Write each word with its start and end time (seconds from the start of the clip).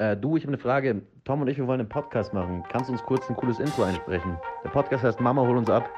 Äh, 0.00 0.16
du, 0.16 0.38
ich 0.38 0.44
habe 0.44 0.54
eine 0.54 0.58
Frage. 0.58 1.02
Tom 1.24 1.42
und 1.42 1.48
ich, 1.48 1.58
wir 1.58 1.66
wollen 1.66 1.80
einen 1.80 1.88
Podcast 1.90 2.32
machen. 2.32 2.64
Kannst 2.70 2.88
du 2.88 2.94
uns 2.94 3.02
kurz 3.02 3.28
ein 3.28 3.36
cooles 3.36 3.58
Intro 3.58 3.82
einsprechen? 3.82 4.38
Der 4.64 4.70
Podcast 4.70 5.04
heißt 5.04 5.20
Mama, 5.20 5.42
hol 5.42 5.58
uns 5.58 5.68
ab. 5.68 5.90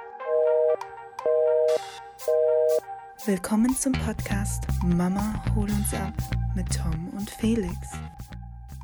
Willkommen 3.25 3.73
zum 3.77 3.93
Podcast 3.93 4.65
Mama, 4.85 5.41
hol 5.55 5.71
uns 5.71 5.95
ab 5.95 6.15
mit 6.57 6.67
Tom 6.77 7.11
und 7.11 7.31
Felix. 7.31 7.77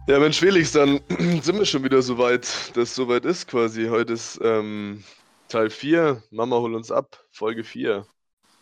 Ja, 0.07 0.21
Mensch, 0.21 0.39
Felix, 0.39 0.71
dann 0.71 1.01
sind 1.43 1.59
wir 1.59 1.67
schon 1.67 1.83
wieder 1.83 2.01
so 2.01 2.17
weit, 2.17 2.45
dass 2.77 2.91
es 2.91 2.95
soweit 2.95 3.25
ist 3.25 3.49
quasi. 3.49 3.89
Heute 3.89 4.13
ist 4.13 4.39
ähm, 4.45 5.03
Teil 5.49 5.71
4, 5.71 6.23
Mama, 6.31 6.59
hol 6.59 6.77
uns 6.77 6.93
ab, 6.93 7.25
Folge 7.33 7.65
4. 7.65 8.07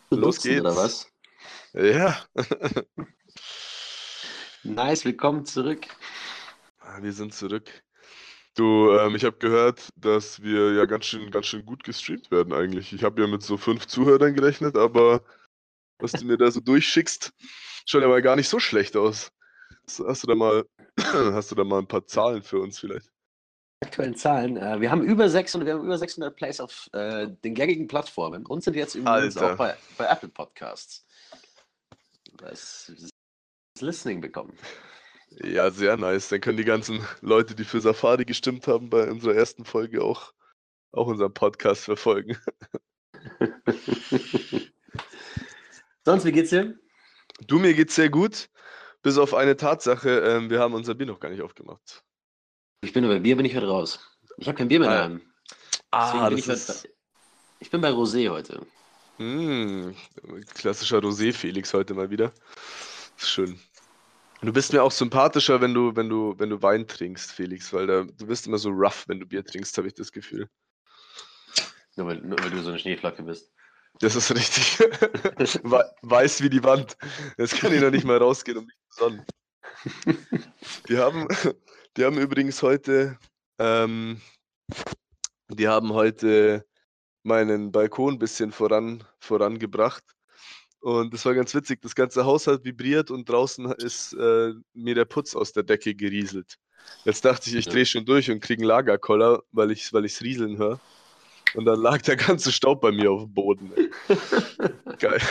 Los 0.09 0.41
geht's. 0.41 0.61
Oder 0.61 0.75
was? 0.75 1.07
Ja, 1.73 2.17
Nice, 4.67 5.05
willkommen 5.05 5.45
zurück. 5.45 5.87
Wir 7.01 7.13
sind 7.13 7.33
zurück. 7.33 7.83
Du, 8.55 8.91
ähm, 8.91 9.15
ich 9.15 9.23
habe 9.23 9.37
gehört, 9.37 9.89
dass 9.95 10.41
wir 10.41 10.73
ja 10.73 10.85
ganz 10.85 11.05
schön, 11.05 11.29
ganz 11.29 11.45
schön 11.45 11.63
gut 11.63 11.83
gestreamt 11.83 12.31
werden 12.31 12.53
eigentlich. 12.53 12.91
Ich 12.91 13.03
habe 13.03 13.21
ja 13.21 13.27
mit 13.27 13.43
so 13.43 13.55
fünf 13.55 13.85
Zuhörern 13.85 14.33
gerechnet, 14.33 14.75
aber 14.75 15.21
was 15.99 16.11
du 16.13 16.25
mir 16.25 16.37
da 16.37 16.49
so 16.49 16.59
durchschickst, 16.59 17.33
schaut 17.85 18.01
ja 18.01 18.07
mal 18.07 18.21
gar 18.21 18.35
nicht 18.35 18.49
so 18.49 18.59
schlecht 18.59 18.97
aus. 18.97 19.31
Hast 20.05 20.23
du 20.23 20.27
da 20.27 20.35
mal, 20.35 20.65
hast 20.99 21.51
du 21.51 21.55
da 21.55 21.63
mal 21.63 21.79
ein 21.79 21.87
paar 21.87 22.05
Zahlen 22.07 22.41
für 22.41 22.59
uns 22.59 22.79
vielleicht? 22.79 23.11
Aktuellen 23.83 24.15
Zahlen. 24.15 24.57
Äh, 24.57 24.81
wir 24.81 24.89
haben 24.89 25.03
über 25.03 25.29
600, 25.29 25.67
wir 25.67 25.75
haben 25.75 25.85
über 25.85 25.97
600 25.97 26.35
Plays 26.35 26.59
auf 26.59 26.89
äh, 26.93 27.27
den 27.43 27.53
gängigen 27.53 27.87
Plattformen 27.87 28.45
und 28.45 28.63
sind 28.63 28.75
jetzt 28.75 28.95
übrigens 28.95 29.37
Alter. 29.37 29.53
auch 29.53 29.57
bei, 29.57 29.77
bei 29.97 30.05
Apple 30.05 30.29
Podcasts. 30.29 31.05
Das, 32.37 32.91
das 33.75 33.81
Listening 33.81 34.19
bekommen. 34.19 34.57
Ja, 35.29 35.69
sehr 35.71 35.97
nice. 35.97 36.29
Dann 36.29 36.41
können 36.41 36.57
die 36.57 36.63
ganzen 36.63 37.05
Leute, 37.21 37.55
die 37.55 37.63
für 37.63 37.81
Safari 37.81 38.25
gestimmt 38.25 38.67
haben, 38.67 38.89
bei 38.89 39.09
unserer 39.09 39.35
ersten 39.35 39.65
Folge 39.65 40.03
auch, 40.03 40.33
auch 40.91 41.07
unseren 41.07 41.33
Podcast 41.33 41.85
verfolgen. 41.85 42.37
Sonst, 46.05 46.25
wie 46.25 46.31
geht's 46.31 46.49
dir? 46.51 46.79
Du, 47.45 47.59
mir 47.59 47.73
geht's 47.73 47.95
sehr 47.95 48.09
gut, 48.09 48.49
bis 49.03 49.17
auf 49.17 49.33
eine 49.33 49.57
Tatsache, 49.57 50.09
ähm, 50.21 50.49
wir 50.49 50.59
haben 50.59 50.73
unser 50.73 50.95
Bier 50.95 51.05
noch 51.05 51.19
gar 51.19 51.29
nicht 51.29 51.41
aufgemacht. 51.41 52.03
Ich 52.81 52.93
bin 52.93 53.07
bei 53.07 53.19
Bier, 53.19 53.35
bin 53.35 53.45
ich 53.45 53.55
heute 53.55 53.67
raus. 53.67 53.99
Ich 54.37 54.47
habe 54.47 54.57
kein 54.57 54.67
Bier 54.67 54.79
mehr 54.79 54.89
Ah, 54.89 55.09
daheim. 55.09 55.21
Deswegen 55.93 56.29
bin 56.29 56.37
ich, 56.37 56.45
das 56.45 56.69
heute, 56.69 56.93
ich 57.59 57.69
bin 57.69 57.81
bei 57.81 57.89
Rosé 57.89 58.29
heute. 58.29 58.65
Mm, 59.17 59.91
klassischer 60.53 60.99
Rosé-Felix 60.99 61.73
heute 61.73 61.93
mal 61.93 62.09
wieder. 62.09 62.31
Ist 63.17 63.29
schön. 63.29 63.59
Du 64.41 64.53
bist 64.53 64.71
mir 64.71 64.83
auch 64.83 64.91
sympathischer, 64.91 65.59
wenn 65.61 65.73
du, 65.73 65.95
wenn 65.95 66.09
du, 66.09 66.35
wenn 66.37 66.49
du 66.49 66.61
Wein 66.61 66.87
trinkst, 66.87 67.31
Felix, 67.31 67.73
weil 67.73 67.87
da, 67.87 68.03
du 68.03 68.27
bist 68.27 68.45
immer 68.47 68.57
so 68.59 68.69
rough, 68.69 69.05
wenn 69.07 69.19
du 69.19 69.25
Bier 69.25 69.43
trinkst, 69.43 69.77
habe 69.77 69.87
ich 69.87 69.95
das 69.95 70.11
Gefühl. 70.11 70.47
Nur 71.95 72.07
weil, 72.07 72.21
nur 72.21 72.37
weil 72.39 72.51
du 72.51 72.61
so 72.61 72.69
eine 72.69 72.77
Schneeflocke 72.79 73.23
bist. 73.23 73.51
Das 73.99 74.15
ist 74.15 74.29
richtig. 74.35 74.79
We- 75.63 75.91
Weiß 76.03 76.41
wie 76.43 76.49
die 76.51 76.63
Wand. 76.63 76.95
Jetzt 77.39 77.55
kann 77.55 77.73
ich 77.73 77.81
noch 77.81 77.89
nicht 77.89 78.05
mal 78.05 78.17
rausgehen, 78.17 78.59
um 78.59 78.65
mich 78.65 78.75
zu 78.89 78.99
sonnen. 78.99 79.25
Die 80.87 80.97
haben, 80.97 81.27
die 81.95 82.05
haben 82.05 82.19
übrigens 82.19 82.61
heute, 82.61 83.17
ähm, 83.57 84.21
die 85.49 85.67
haben 85.67 85.93
heute 85.93 86.63
meinen 87.23 87.71
Balkon 87.71 88.13
ein 88.15 88.19
bisschen 88.19 88.51
voran, 88.51 89.03
vorangebracht. 89.19 90.03
Und 90.79 91.13
das 91.13 91.25
war 91.25 91.33
ganz 91.33 91.53
witzig. 91.55 91.81
Das 91.81 91.95
ganze 91.95 92.25
Haus 92.25 92.47
hat 92.47 92.63
vibriert 92.63 93.11
und 93.11 93.27
draußen 93.27 93.71
ist 93.73 94.13
äh, 94.13 94.53
mir 94.73 94.95
der 94.95 95.05
Putz 95.05 95.35
aus 95.35 95.51
der 95.51 95.63
Decke 95.63 95.95
gerieselt. 95.95 96.57
Jetzt 97.03 97.25
dachte 97.25 97.49
ich, 97.49 97.55
ich 97.55 97.65
Ja. 97.65 97.71
drehe 97.73 97.85
schon 97.85 98.05
durch 98.05 98.29
und 98.31 98.39
kriege 98.39 98.61
einen 98.61 98.67
Lagerkoller, 98.69 99.41
weil 99.51 99.71
ich 99.71 99.83
es 99.83 99.93
weil 99.93 100.05
ich's 100.05 100.21
rieseln 100.21 100.57
höre. 100.57 100.79
Und 101.55 101.65
dann 101.65 101.79
lag 101.81 102.01
der 102.03 102.15
ganze 102.15 102.51
Staub 102.51 102.81
bei 102.81 102.91
mir 102.91 103.11
auf 103.11 103.23
dem 103.23 103.33
Boden. 103.33 103.71
Geil. 104.99 105.21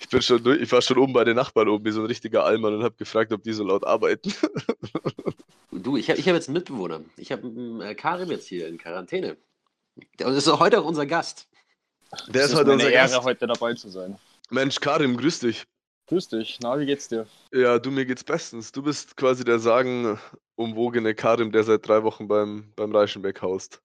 Ich 0.00 0.08
bin 0.08 0.22
schon 0.22 0.42
durch, 0.42 0.60
ich 0.62 0.70
war 0.70 0.80
schon 0.80 0.98
oben 0.98 1.12
bei 1.12 1.24
den 1.24 1.34
Nachbarn 1.36 1.68
oben 1.68 1.84
wie 1.84 1.90
so 1.90 2.00
ein 2.00 2.06
richtiger 2.06 2.44
Allmann 2.44 2.74
und 2.74 2.84
habe 2.84 2.94
gefragt, 2.94 3.32
ob 3.32 3.42
die 3.42 3.52
so 3.52 3.64
laut 3.64 3.84
arbeiten. 3.84 4.32
Du, 5.72 5.96
ich 5.96 6.08
habe 6.08 6.18
ich 6.20 6.28
hab 6.28 6.34
jetzt 6.34 6.48
einen 6.48 6.54
Mitbewohner. 6.54 7.00
Ich 7.16 7.32
habe 7.32 7.46
einen 7.46 7.80
äh, 7.80 7.94
Karim 7.94 8.30
jetzt 8.30 8.46
hier 8.46 8.68
in 8.68 8.78
Quarantäne. 8.78 9.36
Der 10.18 10.28
ist 10.28 10.46
heute 10.46 10.80
auch 10.80 10.84
unser 10.84 11.04
Gast. 11.06 11.48
Der 12.28 12.44
es 12.44 12.50
ist 12.52 12.56
heute 12.56 12.68
meine 12.70 12.74
unser 12.84 12.90
Ehre, 12.92 13.10
Gast. 13.10 13.24
heute 13.24 13.46
dabei 13.46 13.74
zu 13.74 13.88
sein. 13.90 14.16
Mensch, 14.50 14.80
Karim, 14.80 15.16
grüß 15.16 15.40
dich. 15.40 15.64
Grüß 16.06 16.28
dich. 16.28 16.58
Na, 16.62 16.78
wie 16.78 16.86
geht's 16.86 17.08
dir? 17.08 17.26
Ja, 17.52 17.78
du, 17.78 17.90
mir 17.90 18.06
geht's 18.06 18.24
bestens. 18.24 18.72
Du 18.72 18.82
bist 18.82 19.16
quasi 19.16 19.44
der 19.44 19.58
sagenumwogene 19.58 21.14
Karim, 21.14 21.52
der 21.52 21.64
seit 21.64 21.86
drei 21.86 22.02
Wochen 22.02 22.28
beim, 22.28 22.72
beim 22.74 22.94
Reichenbeck 22.94 23.42
haust. 23.42 23.82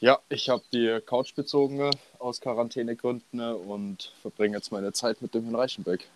Ja, 0.00 0.18
ich 0.28 0.48
habe 0.48 0.64
die 0.72 0.98
Couch 1.06 1.36
bezogen 1.36 1.90
aus 2.18 2.40
Quarantänegründen 2.40 3.40
und 3.40 4.12
verbringe 4.20 4.56
jetzt 4.56 4.72
meine 4.72 4.92
Zeit 4.92 5.22
mit 5.22 5.32
dem 5.32 5.44
Herrn 5.44 5.54
Reichenbeck. 5.54 6.08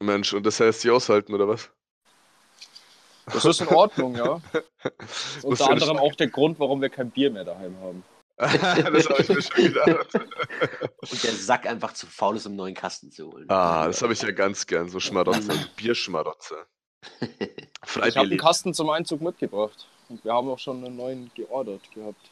Mensch, 0.00 0.34
und 0.34 0.44
das 0.44 0.60
heißt, 0.60 0.82
sie 0.82 0.90
aushalten, 0.90 1.32
oder 1.32 1.48
was? 1.48 1.70
Das 3.24 3.44
ist 3.46 3.62
in 3.62 3.68
Ordnung, 3.68 4.16
ja. 4.16 4.42
Unter 5.42 5.70
anderem 5.70 5.96
auch 5.96 6.14
der 6.14 6.28
Grund, 6.28 6.58
warum 6.58 6.82
wir 6.82 6.90
kein 6.90 7.10
Bier 7.10 7.30
mehr 7.30 7.44
daheim 7.44 7.74
haben. 7.80 8.04
das 8.36 9.08
habe 9.08 9.22
ich 9.22 9.28
mir 9.28 9.42
schon 9.42 9.64
gedacht. 9.64 10.14
Und 11.10 11.24
der 11.24 11.32
Sack 11.32 11.66
einfach 11.66 11.92
zu 11.92 12.06
faul 12.06 12.36
ist, 12.36 12.46
um 12.46 12.52
einen 12.52 12.56
neuen 12.56 12.74
Kasten 12.74 13.10
zu 13.10 13.30
holen. 13.30 13.48
Ah, 13.48 13.86
das 13.86 14.02
habe 14.02 14.12
ich 14.12 14.22
ja 14.22 14.30
ganz 14.30 14.66
gern, 14.66 14.88
so 14.88 15.00
Schmarotzer, 15.00 15.54
Bierschmarotzer. 15.76 16.66
Ich 17.20 17.28
habe 17.28 18.02
einen 18.02 18.12
Freibier. 18.12 18.36
Kasten 18.38 18.74
zum 18.74 18.90
Einzug 18.90 19.20
mitgebracht. 19.20 19.88
Und 20.08 20.24
wir 20.24 20.32
haben 20.32 20.48
auch 20.48 20.58
schon 20.58 20.84
einen 20.84 20.96
neuen 20.96 21.30
geordert 21.34 21.90
gehabt. 21.92 22.30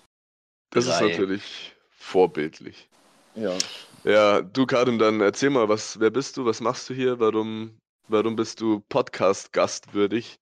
Das 0.71 0.87
ist 0.87 1.00
Drei. 1.00 1.09
natürlich 1.09 1.75
vorbildlich. 1.91 2.88
Ja. 3.34 3.56
Ja, 4.05 4.41
du 4.41 4.67
Karim, 4.67 4.99
dann 4.99 5.21
erzähl 5.21 5.50
mal, 5.50 5.69
was, 5.69 6.00
wer 6.00 6.11
bist 6.11 6.37
du, 6.37 6.44
was 6.44 6.61
machst 6.61 6.88
du 6.88 6.94
hier, 6.94 7.21
warum, 7.21 7.78
warum 8.09 8.34
bist 8.37 8.61
du 8.61 8.81
Podcast-gastwürdig? 8.88 10.38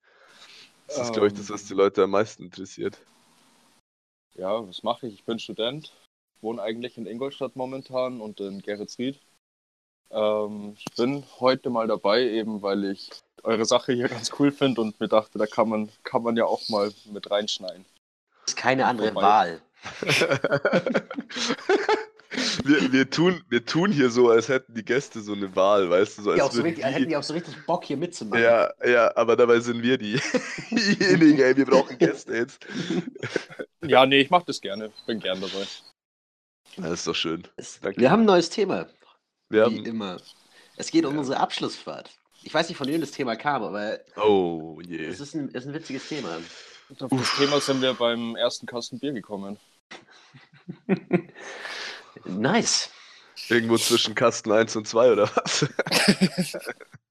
Das 0.86 0.98
ist, 0.98 1.12
glaube 1.12 1.26
ich, 1.26 1.34
das, 1.34 1.50
was 1.50 1.64
die 1.64 1.74
Leute 1.74 2.04
am 2.04 2.10
meisten 2.10 2.44
interessiert. 2.44 2.98
Ja, 4.38 4.66
was 4.66 4.84
mache 4.84 5.08
ich? 5.08 5.14
Ich 5.14 5.24
bin 5.24 5.40
Student, 5.40 5.92
wohne 6.40 6.62
eigentlich 6.62 6.96
in 6.96 7.06
Ingolstadt 7.06 7.56
momentan 7.56 8.20
und 8.20 8.38
in 8.38 8.62
Geretsried. 8.62 9.20
Ähm, 10.10 10.76
ich 10.78 10.94
bin 10.96 11.24
heute 11.40 11.70
mal 11.70 11.88
dabei, 11.88 12.22
eben 12.22 12.62
weil 12.62 12.84
ich 12.84 13.10
eure 13.42 13.64
Sache 13.64 13.92
hier 13.92 14.08
ganz 14.08 14.30
cool 14.38 14.52
finde 14.52 14.80
und 14.80 15.00
mir 15.00 15.08
dachte, 15.08 15.38
da 15.38 15.46
kann 15.46 15.68
man, 15.68 15.90
kann 16.04 16.22
man 16.22 16.36
ja 16.36 16.44
auch 16.44 16.68
mal 16.68 16.92
mit 17.06 17.28
reinschneiden. 17.30 17.84
Das 18.44 18.54
ist 18.54 18.56
keine 18.56 18.86
andere 18.86 19.12
Vorbei. 19.12 19.22
Wahl. 19.22 19.60
wir, 22.64 22.92
wir, 22.92 23.10
tun, 23.10 23.42
wir 23.48 23.64
tun 23.64 23.90
hier 23.92 24.10
so, 24.10 24.30
als 24.30 24.48
hätten 24.48 24.74
die 24.74 24.84
Gäste 24.84 25.20
so 25.20 25.32
eine 25.32 25.54
Wahl, 25.56 25.88
weißt 25.90 26.18
du, 26.18 26.22
so 26.22 26.34
Die 26.34 26.40
auch 26.40 26.46
als 26.46 26.54
so 26.54 26.58
würden 26.58 26.66
richtig, 26.68 26.84
als 26.84 26.94
die, 26.94 27.00
hätten 27.00 27.08
die 27.10 27.16
auch 27.16 27.22
so 27.22 27.34
richtig 27.34 27.54
Bock, 27.66 27.84
hier 27.84 27.96
mitzumachen. 27.96 28.42
Ja, 28.42 28.70
ja, 28.86 29.16
aber 29.16 29.36
dabei 29.36 29.60
sind 29.60 29.82
wir 29.82 29.98
die- 29.98 30.20
diejenigen, 30.70 31.38
ey, 31.40 31.56
wir 31.56 31.66
brauchen 31.66 31.96
Gäste 31.98 32.34
jetzt. 32.36 32.66
Ja, 33.82 34.04
nee, 34.06 34.20
ich 34.20 34.28
mache 34.30 34.44
das 34.46 34.60
gerne. 34.60 34.90
Bin 35.06 35.20
gern 35.20 35.40
dabei. 35.40 35.64
Das 36.76 36.92
ist 36.92 37.06
doch 37.06 37.14
schön. 37.14 37.46
Es- 37.56 37.78
Danke. 37.80 38.00
Wir 38.00 38.10
haben 38.10 38.22
ein 38.22 38.26
neues 38.26 38.50
Thema, 38.50 38.88
Wir 39.48 39.60
wie 39.70 39.76
haben, 39.76 39.84
immer. 39.86 40.20
Es 40.76 40.90
geht 40.90 41.04
um 41.06 41.14
Ja. 41.14 41.20
unsere 41.20 41.38
Abschlussfahrt. 41.40 42.10
Ich 42.42 42.52
weiß 42.52 42.68
nicht, 42.68 42.76
von 42.76 42.86
wem 42.88 43.00
das 43.00 43.12
Thema 43.12 43.36
kam, 43.36 43.62
aber 43.62 43.98
oh 44.16 44.80
je. 44.84 45.04
es 45.06 45.20
ist 45.20 45.34
ein, 45.34 45.48
es 45.48 45.62
ist 45.64 45.68
ein 45.68 45.74
witziges 45.74 46.08
Thema. 46.08 46.38
Auf 47.00 47.10
das 47.10 47.36
Thema 47.36 47.60
sind 47.60 47.82
wir 47.82 47.94
beim 47.94 48.34
ersten 48.36 48.66
Kasten 48.66 48.98
Bier 48.98 49.12
gekommen. 49.12 49.58
Nice. 52.24 52.90
Irgendwo 53.48 53.78
zwischen 53.78 54.14
Kasten 54.14 54.52
1 54.52 54.76
und 54.76 54.88
2 54.88 55.12
oder 55.12 55.30
was? 55.34 55.66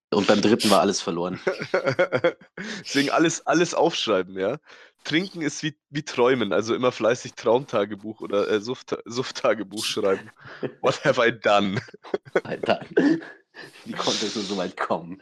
Und 0.09 0.25
beim 0.25 0.41
dritten 0.41 0.69
war 0.69 0.79
alles 0.79 1.01
verloren. 1.01 1.39
Deswegen 2.79 3.09
alles, 3.09 3.45
alles 3.45 3.73
aufschreiben, 3.73 4.39
ja. 4.39 4.57
Trinken 5.03 5.41
ist 5.41 5.63
wie, 5.63 5.77
wie 5.89 6.03
Träumen, 6.03 6.53
also 6.53 6.75
immer 6.75 6.91
fleißig 6.91 7.33
Traumtagebuch 7.33 8.21
oder 8.21 8.49
äh, 8.49 8.59
Suft, 8.61 8.97
Suft-Tagebuch 9.05 9.83
schreiben. 9.83 10.29
What 10.81 11.03
have 11.03 11.25
I 11.25 11.31
done? 11.31 11.79
Alter. 12.43 12.85
Wie 13.85 13.93
konnte 13.93 14.25
es 14.25 14.35
nur 14.35 14.43
so 14.43 14.57
weit 14.57 14.77
kommen? 14.77 15.21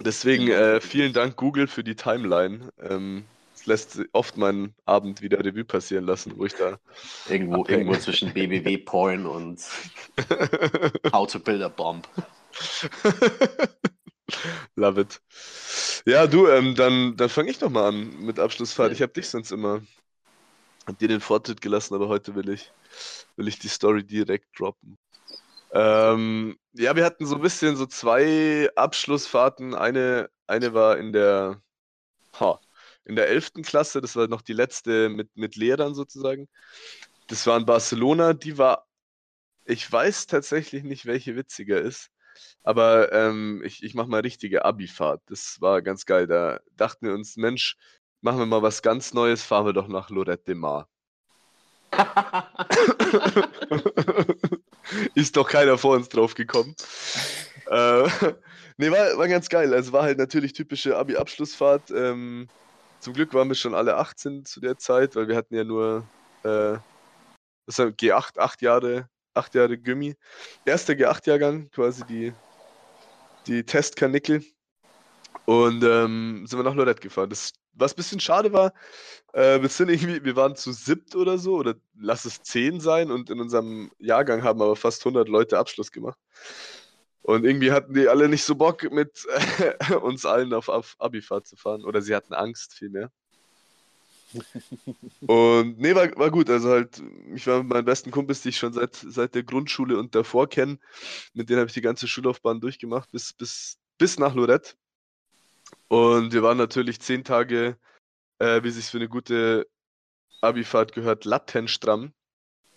Deswegen 0.00 0.48
äh, 0.48 0.80
vielen 0.80 1.12
Dank 1.12 1.36
Google 1.36 1.66
für 1.66 1.84
die 1.84 1.96
Timeline. 1.96 2.70
Ähm, 2.80 3.24
lässt 3.66 4.00
oft 4.12 4.36
meinen 4.36 4.74
Abend 4.84 5.22
wieder 5.22 5.44
Revue 5.44 5.64
passieren 5.64 6.04
lassen, 6.04 6.32
wo 6.36 6.44
ich 6.44 6.54
da. 6.54 6.78
Irgendwo, 7.28 7.64
irgendwo 7.66 7.94
zwischen 7.96 8.32
BBW 8.34 8.78
Porn 8.78 9.26
und 9.26 9.60
How 11.12 11.30
to 11.30 11.38
Build 11.38 11.62
a 11.62 11.68
Bomb. 11.68 12.08
Love 14.76 15.00
it. 15.00 15.20
Ja, 16.06 16.26
du, 16.26 16.48
ähm, 16.48 16.74
dann, 16.74 17.16
dann 17.16 17.28
fange 17.28 17.50
ich 17.50 17.58
doch 17.58 17.70
mal 17.70 17.88
an 17.88 18.18
mit 18.20 18.38
Abschlussfahrt. 18.38 18.92
Ich 18.92 19.02
habe 19.02 19.12
dich 19.12 19.28
sonst 19.28 19.50
immer, 19.50 19.82
hab 20.86 20.98
dir 20.98 21.08
den 21.08 21.20
Vortritt 21.20 21.60
gelassen, 21.60 21.94
aber 21.94 22.08
heute 22.08 22.34
will 22.34 22.48
ich, 22.48 22.72
will 23.36 23.48
ich 23.48 23.58
die 23.58 23.68
Story 23.68 24.04
direkt 24.04 24.58
droppen. 24.58 24.98
Ähm, 25.72 26.56
ja, 26.72 26.94
wir 26.94 27.04
hatten 27.04 27.26
so 27.26 27.34
ein 27.36 27.42
bisschen 27.42 27.76
so 27.76 27.86
zwei 27.86 28.70
Abschlussfahrten. 28.76 29.74
Eine, 29.74 30.30
eine 30.46 30.72
war 30.72 30.98
in 30.98 31.12
der, 31.12 31.60
ha, 32.38 32.60
in 33.04 33.16
der 33.16 33.28
11. 33.28 33.52
Klasse, 33.62 34.00
das 34.00 34.16
war 34.16 34.28
noch 34.28 34.42
die 34.42 34.52
letzte 34.52 35.08
mit, 35.08 35.36
mit 35.36 35.56
Lehrern 35.56 35.94
sozusagen. 35.94 36.48
Das 37.28 37.46
war 37.46 37.56
in 37.56 37.66
Barcelona, 37.66 38.32
die 38.34 38.58
war, 38.58 38.86
ich 39.64 39.90
weiß 39.90 40.26
tatsächlich 40.26 40.84
nicht, 40.84 41.06
welche 41.06 41.36
witziger 41.36 41.80
ist, 41.80 42.10
aber 42.62 43.12
ähm, 43.12 43.62
ich, 43.64 43.82
ich 43.82 43.94
mache 43.94 44.08
mal 44.08 44.20
richtige 44.20 44.64
Abi-Fahrt. 44.64 45.22
Das 45.26 45.60
war 45.60 45.82
ganz 45.82 46.06
geil. 46.06 46.26
Da 46.26 46.60
dachten 46.76 47.06
wir 47.06 47.14
uns, 47.14 47.36
Mensch, 47.36 47.76
machen 48.20 48.38
wir 48.38 48.46
mal 48.46 48.62
was 48.62 48.82
ganz 48.82 49.14
Neues, 49.14 49.42
fahren 49.42 49.66
wir 49.66 49.72
doch 49.72 49.88
nach 49.88 50.10
Lorette 50.10 50.44
de 50.44 50.54
Mar. 50.54 50.88
ist 55.14 55.36
doch 55.36 55.48
keiner 55.48 55.78
vor 55.78 55.94
uns 55.96 56.08
drauf 56.08 56.34
gekommen. 56.34 56.74
äh, 57.66 58.08
nee, 58.76 58.90
war, 58.90 59.16
war 59.18 59.28
ganz 59.28 59.48
geil. 59.48 59.72
Also 59.72 59.92
war 59.92 60.02
halt 60.02 60.18
natürlich 60.18 60.52
typische 60.54 60.96
Abi-Abschlussfahrt. 60.96 61.92
Ähm, 61.92 62.48
zum 63.04 63.12
Glück 63.12 63.34
waren 63.34 63.48
wir 63.48 63.54
schon 63.54 63.74
alle 63.74 63.96
18 63.96 64.46
zu 64.46 64.60
der 64.60 64.78
Zeit, 64.78 65.14
weil 65.14 65.28
wir 65.28 65.36
hatten 65.36 65.54
ja 65.54 65.62
nur 65.62 66.06
äh, 66.42 66.78
das 67.66 67.78
war 67.78 67.86
G8, 67.86 68.38
acht 68.38 68.62
Jahre, 68.62 69.08
acht 69.34 69.54
Jahre 69.54 69.78
Gummi. 69.78 70.16
Erster 70.64 70.94
G8-Jahrgang, 70.94 71.70
quasi 71.70 72.04
die, 72.04 72.32
die 73.46 73.64
Testkanickel. 73.64 74.42
Und 75.46 75.84
ähm, 75.84 76.46
sind 76.46 76.58
wir 76.58 76.62
nach 76.62 76.74
Lorette 76.74 77.02
gefahren. 77.02 77.28
Das, 77.28 77.52
was 77.74 77.92
ein 77.92 77.96
bisschen 77.96 78.20
schade 78.20 78.52
war, 78.52 78.72
äh, 79.34 79.60
wir 79.60 79.68
sind 79.68 79.90
irgendwie, 79.90 80.24
wir 80.24 80.36
waren 80.36 80.56
zu 80.56 80.72
siebt 80.72 81.14
oder 81.14 81.36
so, 81.36 81.56
oder 81.56 81.74
lass 81.98 82.24
es 82.24 82.42
zehn 82.42 82.80
sein, 82.80 83.10
und 83.10 83.28
in 83.28 83.40
unserem 83.40 83.90
Jahrgang 83.98 84.42
haben 84.42 84.62
aber 84.62 84.76
fast 84.76 85.02
100 85.04 85.28
Leute 85.28 85.58
Abschluss 85.58 85.92
gemacht. 85.92 86.18
Und 87.24 87.46
irgendwie 87.46 87.72
hatten 87.72 87.94
die 87.94 88.06
alle 88.06 88.28
nicht 88.28 88.44
so 88.44 88.54
Bock, 88.54 88.92
mit 88.92 89.26
äh, 89.58 89.94
uns 90.02 90.26
allen 90.26 90.52
auf, 90.52 90.68
auf 90.68 90.94
Abifahrt 90.98 91.46
zu 91.46 91.56
fahren. 91.56 91.82
Oder 91.82 92.02
sie 92.02 92.14
hatten 92.14 92.34
Angst 92.34 92.74
vielmehr. 92.74 93.10
und 95.26 95.78
nee, 95.78 95.94
war, 95.94 96.14
war 96.18 96.30
gut. 96.30 96.50
Also 96.50 96.68
halt, 96.68 97.02
ich 97.34 97.46
war 97.46 97.62
mit 97.62 97.72
meinen 97.72 97.86
besten 97.86 98.10
Kumpels, 98.10 98.42
die 98.42 98.50
ich 98.50 98.58
schon 98.58 98.74
seit, 98.74 98.94
seit 98.94 99.34
der 99.34 99.42
Grundschule 99.42 99.98
und 99.98 100.14
davor 100.14 100.50
kenne. 100.50 100.78
Mit 101.32 101.48
denen 101.48 101.60
habe 101.60 101.68
ich 101.68 101.74
die 101.74 101.80
ganze 101.80 102.08
Schullaufbahn 102.08 102.60
durchgemacht, 102.60 103.10
bis, 103.10 103.32
bis, 103.32 103.78
bis 103.96 104.18
nach 104.18 104.34
Lorette. 104.34 104.74
Und 105.88 106.34
wir 106.34 106.42
waren 106.42 106.58
natürlich 106.58 107.00
zehn 107.00 107.24
Tage, 107.24 107.78
äh, 108.38 108.62
wie 108.62 108.70
sich 108.70 108.84
für 108.84 108.98
eine 108.98 109.08
gute 109.08 109.66
Abifahrt 110.42 110.92
gehört, 110.92 111.24
lattenstramm. 111.24 112.12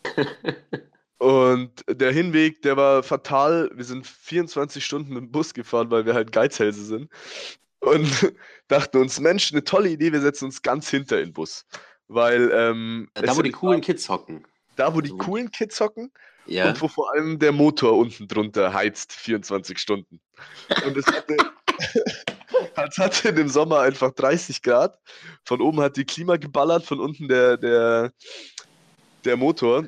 Und 1.19 1.84
der 1.90 2.12
Hinweg, 2.12 2.62
der 2.62 2.78
war 2.78 3.02
fatal. 3.02 3.72
Wir 3.74 3.86
sind 3.86 4.06
24 4.06 4.84
Stunden 4.86 5.14
mit 5.14 5.24
dem 5.24 5.31
Bus 5.31 5.54
gefahren, 5.54 5.90
weil 5.90 6.06
wir 6.06 6.14
halt 6.14 6.31
Geizhälse 6.31 6.84
sind. 6.84 7.10
Und 7.80 8.34
dachten 8.68 8.98
uns, 8.98 9.19
Mensch, 9.19 9.52
eine 9.52 9.64
tolle 9.64 9.90
Idee, 9.90 10.12
wir 10.12 10.22
setzen 10.22 10.46
uns 10.46 10.62
ganz 10.62 10.90
hinter 10.90 11.19
in 11.19 11.30
den 11.30 11.34
Bus. 11.34 11.66
Weil. 12.08 12.52
Ähm, 12.54 13.10
da, 13.14 13.36
wo 13.36 13.42
die 13.42 13.52
coolen 13.52 13.81
Kids 13.81 14.08
hocken. 14.10 14.46
Da, 14.75 14.94
wo 14.94 15.02
die 15.02 15.10
so. 15.10 15.18
coolen 15.18 15.50
Kids 15.52 15.80
hocken. 15.80 16.12
Ja. 16.46 16.69
Und 16.69 16.81
wo 16.81 16.88
vor 16.88 17.12
allem 17.12 17.40
der 17.40 17.52
Motor 17.52 17.98
unten 17.98 18.28
drunter 18.28 18.74
heizt 18.74 19.12
24 19.12 19.78
Stunden. 19.78 20.22
Und 20.86 20.96
es 20.96 21.06
hatte, 21.06 21.36
es 22.88 22.98
hatte 22.98 23.30
im 23.30 23.50
Sommer 23.50 23.81
einfach 23.81 24.12
30 24.12 24.62
Grad. 24.62 24.98
Von 25.44 25.62
oben 25.62 25.81
hat 25.81 25.98
die 25.98 26.06
Klima 26.06 26.38
geballert, 26.38 26.86
von 26.86 27.02
unten 27.02 27.28
der, 27.28 27.58
der, 27.58 28.13
der 29.25 29.36
Motor. 29.36 29.88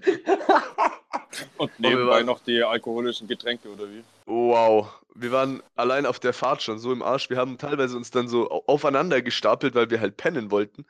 Und 1.58 1.80
nebenbei 1.80 2.24
noch 2.24 2.40
die 2.40 2.64
alkoholischen 2.64 3.28
Getränke, 3.28 3.70
oder 3.70 3.90
wie? 3.90 4.04
Wow. 4.26 4.90
Wir 5.16 5.32
waren 5.32 5.62
allein 5.76 6.06
auf 6.06 6.20
der 6.20 6.34
Fahrt 6.34 6.62
schon 6.62 6.80
so 6.80 6.92
im 6.92 7.02
Arsch. 7.02 7.30
Wir 7.30 7.38
haben 7.38 7.58
teilweise 7.58 7.98
uns 7.98 8.12
dann 8.12 8.28
so 8.28 8.50
aufeinander 8.50 9.22
gestapelt, 9.22 9.76
weil 9.76 9.90
wir 9.90 10.00
halt 10.00 10.18
pennen 10.18 10.50
wollten. 10.52 10.86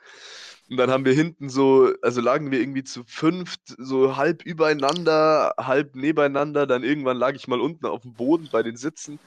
Und 0.70 0.78
dann 0.78 0.92
haben 0.92 1.04
wir 1.04 1.14
hinten 1.14 1.50
so, 1.50 1.92
also 2.04 2.22
lagen 2.22 2.52
wir 2.52 2.60
irgendwie 2.60 2.84
zu 2.84 3.04
fünft, 3.04 3.62
so 3.78 4.18
halb 4.18 4.44
übereinander, 4.44 5.56
halb 5.58 5.96
nebeneinander. 5.96 6.68
Dann 6.68 6.84
irgendwann 6.84 7.18
lag 7.18 7.34
ich 7.34 7.48
mal 7.48 7.60
unten 7.60 7.86
auf 7.88 8.04
dem 8.04 8.14
Boden 8.14 8.50
bei 8.52 8.62
den 8.62 8.78
Sitzen. 8.78 9.20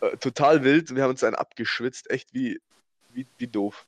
Äh, 0.00 0.16
total 0.18 0.62
wild. 0.62 0.90
Und 0.90 0.96
wir 0.96 1.04
haben 1.04 1.10
uns 1.10 1.24
einen 1.24 1.36
abgeschwitzt. 1.36 2.10
Echt 2.10 2.34
wie, 2.34 2.60
wie, 3.12 3.26
wie 3.38 3.46
doof. 3.46 3.86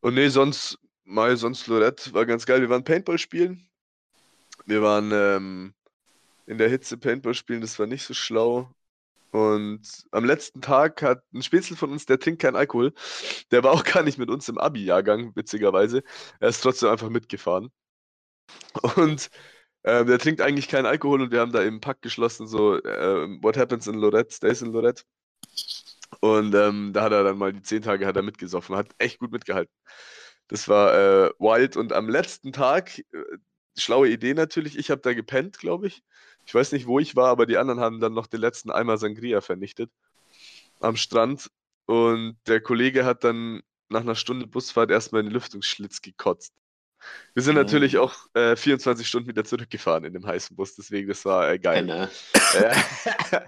Und 0.00 0.14
nee, 0.14 0.28
sonst, 0.28 0.78
mal 1.04 1.36
sonst 1.36 1.68
Lorette 1.68 2.12
war 2.12 2.26
ganz 2.26 2.44
geil. 2.44 2.60
Wir 2.60 2.70
waren 2.70 2.84
Paintball 2.84 3.18
spielen. 3.18 3.68
Wir 4.64 4.82
waren 4.82 5.12
ähm, 5.12 5.74
in 6.46 6.58
der 6.58 6.68
Hitze 6.68 6.96
Paintball 6.98 7.34
spielen, 7.34 7.60
das 7.60 7.78
war 7.78 7.86
nicht 7.86 8.04
so 8.04 8.14
schlau. 8.14 8.70
Und 9.32 9.82
am 10.12 10.24
letzten 10.24 10.62
Tag 10.62 11.02
hat 11.02 11.22
ein 11.34 11.42
Spätzle 11.42 11.76
von 11.76 11.90
uns, 11.92 12.06
der 12.06 12.18
trinkt 12.18 12.42
keinen 12.42 12.56
Alkohol. 12.56 12.94
Der 13.50 13.62
war 13.64 13.72
auch 13.72 13.84
gar 13.84 14.02
nicht 14.02 14.18
mit 14.18 14.30
uns 14.30 14.48
im 14.48 14.58
Abi-Jahrgang, 14.58 15.34
witzigerweise. 15.36 16.02
Er 16.40 16.48
ist 16.48 16.62
trotzdem 16.62 16.90
einfach 16.90 17.10
mitgefahren. 17.10 17.70
Und 18.96 19.30
äh, 19.82 20.04
der 20.04 20.18
trinkt 20.18 20.40
eigentlich 20.40 20.68
keinen 20.68 20.86
Alkohol 20.86 21.22
und 21.22 21.32
wir 21.32 21.40
haben 21.40 21.52
da 21.52 21.62
im 21.62 21.80
Pakt 21.80 22.02
geschlossen, 22.02 22.46
so, 22.46 22.76
äh, 22.82 23.28
what 23.42 23.56
happens 23.56 23.86
in 23.86 23.96
Lorette, 23.96 24.34
stays 24.34 24.62
in 24.62 24.72
Lorette. 24.72 25.02
Und 26.20 26.54
ähm, 26.54 26.92
da 26.92 27.02
hat 27.02 27.12
er 27.12 27.24
dann 27.24 27.38
mal 27.38 27.52
die 27.52 27.62
zehn 27.62 27.82
Tage 27.82 28.06
hat 28.06 28.16
er 28.16 28.22
mitgesoffen, 28.22 28.76
hat 28.76 28.94
echt 28.98 29.18
gut 29.18 29.32
mitgehalten. 29.32 29.72
Das 30.48 30.68
war 30.68 30.94
äh, 30.94 31.30
wild. 31.38 31.76
Und 31.76 31.92
am 31.92 32.08
letzten 32.08 32.52
Tag, 32.52 32.98
äh, 32.98 33.04
schlaue 33.76 34.08
Idee 34.08 34.34
natürlich, 34.34 34.78
ich 34.78 34.90
habe 34.90 35.02
da 35.02 35.14
gepennt, 35.14 35.58
glaube 35.58 35.88
ich. 35.88 36.02
Ich 36.46 36.54
weiß 36.54 36.72
nicht, 36.72 36.86
wo 36.86 37.00
ich 37.00 37.16
war, 37.16 37.28
aber 37.28 37.44
die 37.44 37.58
anderen 37.58 37.80
haben 37.80 38.00
dann 38.00 38.14
noch 38.14 38.28
den 38.28 38.40
letzten 38.40 38.70
Eimer 38.70 38.98
Sangria 38.98 39.40
vernichtet 39.40 39.90
am 40.80 40.96
Strand. 40.96 41.50
Und 41.86 42.38
der 42.46 42.60
Kollege 42.60 43.04
hat 43.04 43.24
dann 43.24 43.62
nach 43.88 44.00
einer 44.00 44.14
Stunde 44.14 44.46
Busfahrt 44.46 44.90
erstmal 44.90 45.20
in 45.20 45.26
den 45.26 45.34
Lüftungsschlitz 45.34 46.02
gekotzt. 46.02 46.52
Wir 47.34 47.42
sind 47.42 47.56
natürlich 47.56 47.98
auch 47.98 48.14
äh, 48.34 48.56
24 48.56 49.06
Stunden 49.06 49.28
wieder 49.28 49.44
zurückgefahren 49.44 50.04
in 50.04 50.12
dem 50.12 50.26
heißen 50.26 50.56
Bus, 50.56 50.74
deswegen 50.74 51.08
das 51.08 51.24
war 51.24 51.50
äh, 51.50 51.58
geil. 51.58 51.82
Genau. 51.82 52.08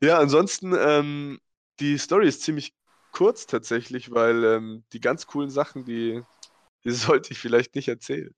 ja, 0.00 0.18
ansonsten, 0.18 0.74
ähm, 0.78 1.40
die 1.80 1.96
Story 1.96 2.28
ist 2.28 2.42
ziemlich 2.42 2.74
kurz 3.12 3.46
tatsächlich, 3.46 4.10
weil 4.10 4.44
ähm, 4.44 4.84
die 4.92 5.00
ganz 5.00 5.26
coolen 5.26 5.48
Sachen, 5.48 5.84
die, 5.84 6.22
die 6.84 6.90
sollte 6.90 7.32
ich 7.32 7.38
vielleicht 7.38 7.76
nicht 7.76 7.88
erzählen. 7.88 8.34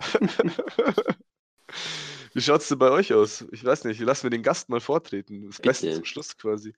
Wie 2.34 2.40
schaut 2.40 2.60
es 2.62 2.68
denn 2.68 2.78
bei 2.78 2.90
euch 2.90 3.12
aus? 3.12 3.44
Ich 3.52 3.64
weiß 3.64 3.84
nicht, 3.84 4.00
lassen 4.00 4.24
wir 4.24 4.30
den 4.30 4.42
Gast 4.42 4.68
mal 4.68 4.80
vortreten. 4.80 5.46
Das 5.46 5.60
Beste 5.60 5.92
zum 5.92 6.04
Schluss 6.04 6.36
quasi. 6.36 6.74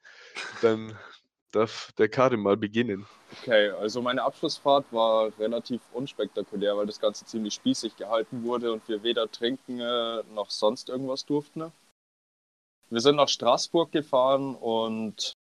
Dann 0.63 0.97
darf 1.53 1.93
der 1.99 2.09
Karim 2.09 2.41
mal 2.43 2.57
beginnen. 2.57 3.07
Okay, 3.41 3.71
also 3.71 4.03
meine 4.03 4.23
Abschlussfahrt 4.23 4.87
war 4.93 5.31
relativ 5.39 5.81
unspektakulär, 5.93 6.77
weil 6.77 6.87
das 6.87 6.99
Ganze 7.01 7.25
ziemlich 7.25 7.55
spießig 7.55 7.97
gehalten 7.97 8.43
wurde 8.43 8.73
und 8.73 8.87
wir 8.89 9.03
weder 9.05 9.31
trinken 9.31 9.81
äh, 9.81 10.23
noch 10.35 10.51
sonst 10.51 10.89
irgendwas 10.89 11.25
durften. 11.25 11.73
Wir 12.91 13.01
sind 13.01 13.17
nach 13.17 13.29
Straßburg 13.29 13.93
gefahren 13.93 14.55
und 14.57 15.33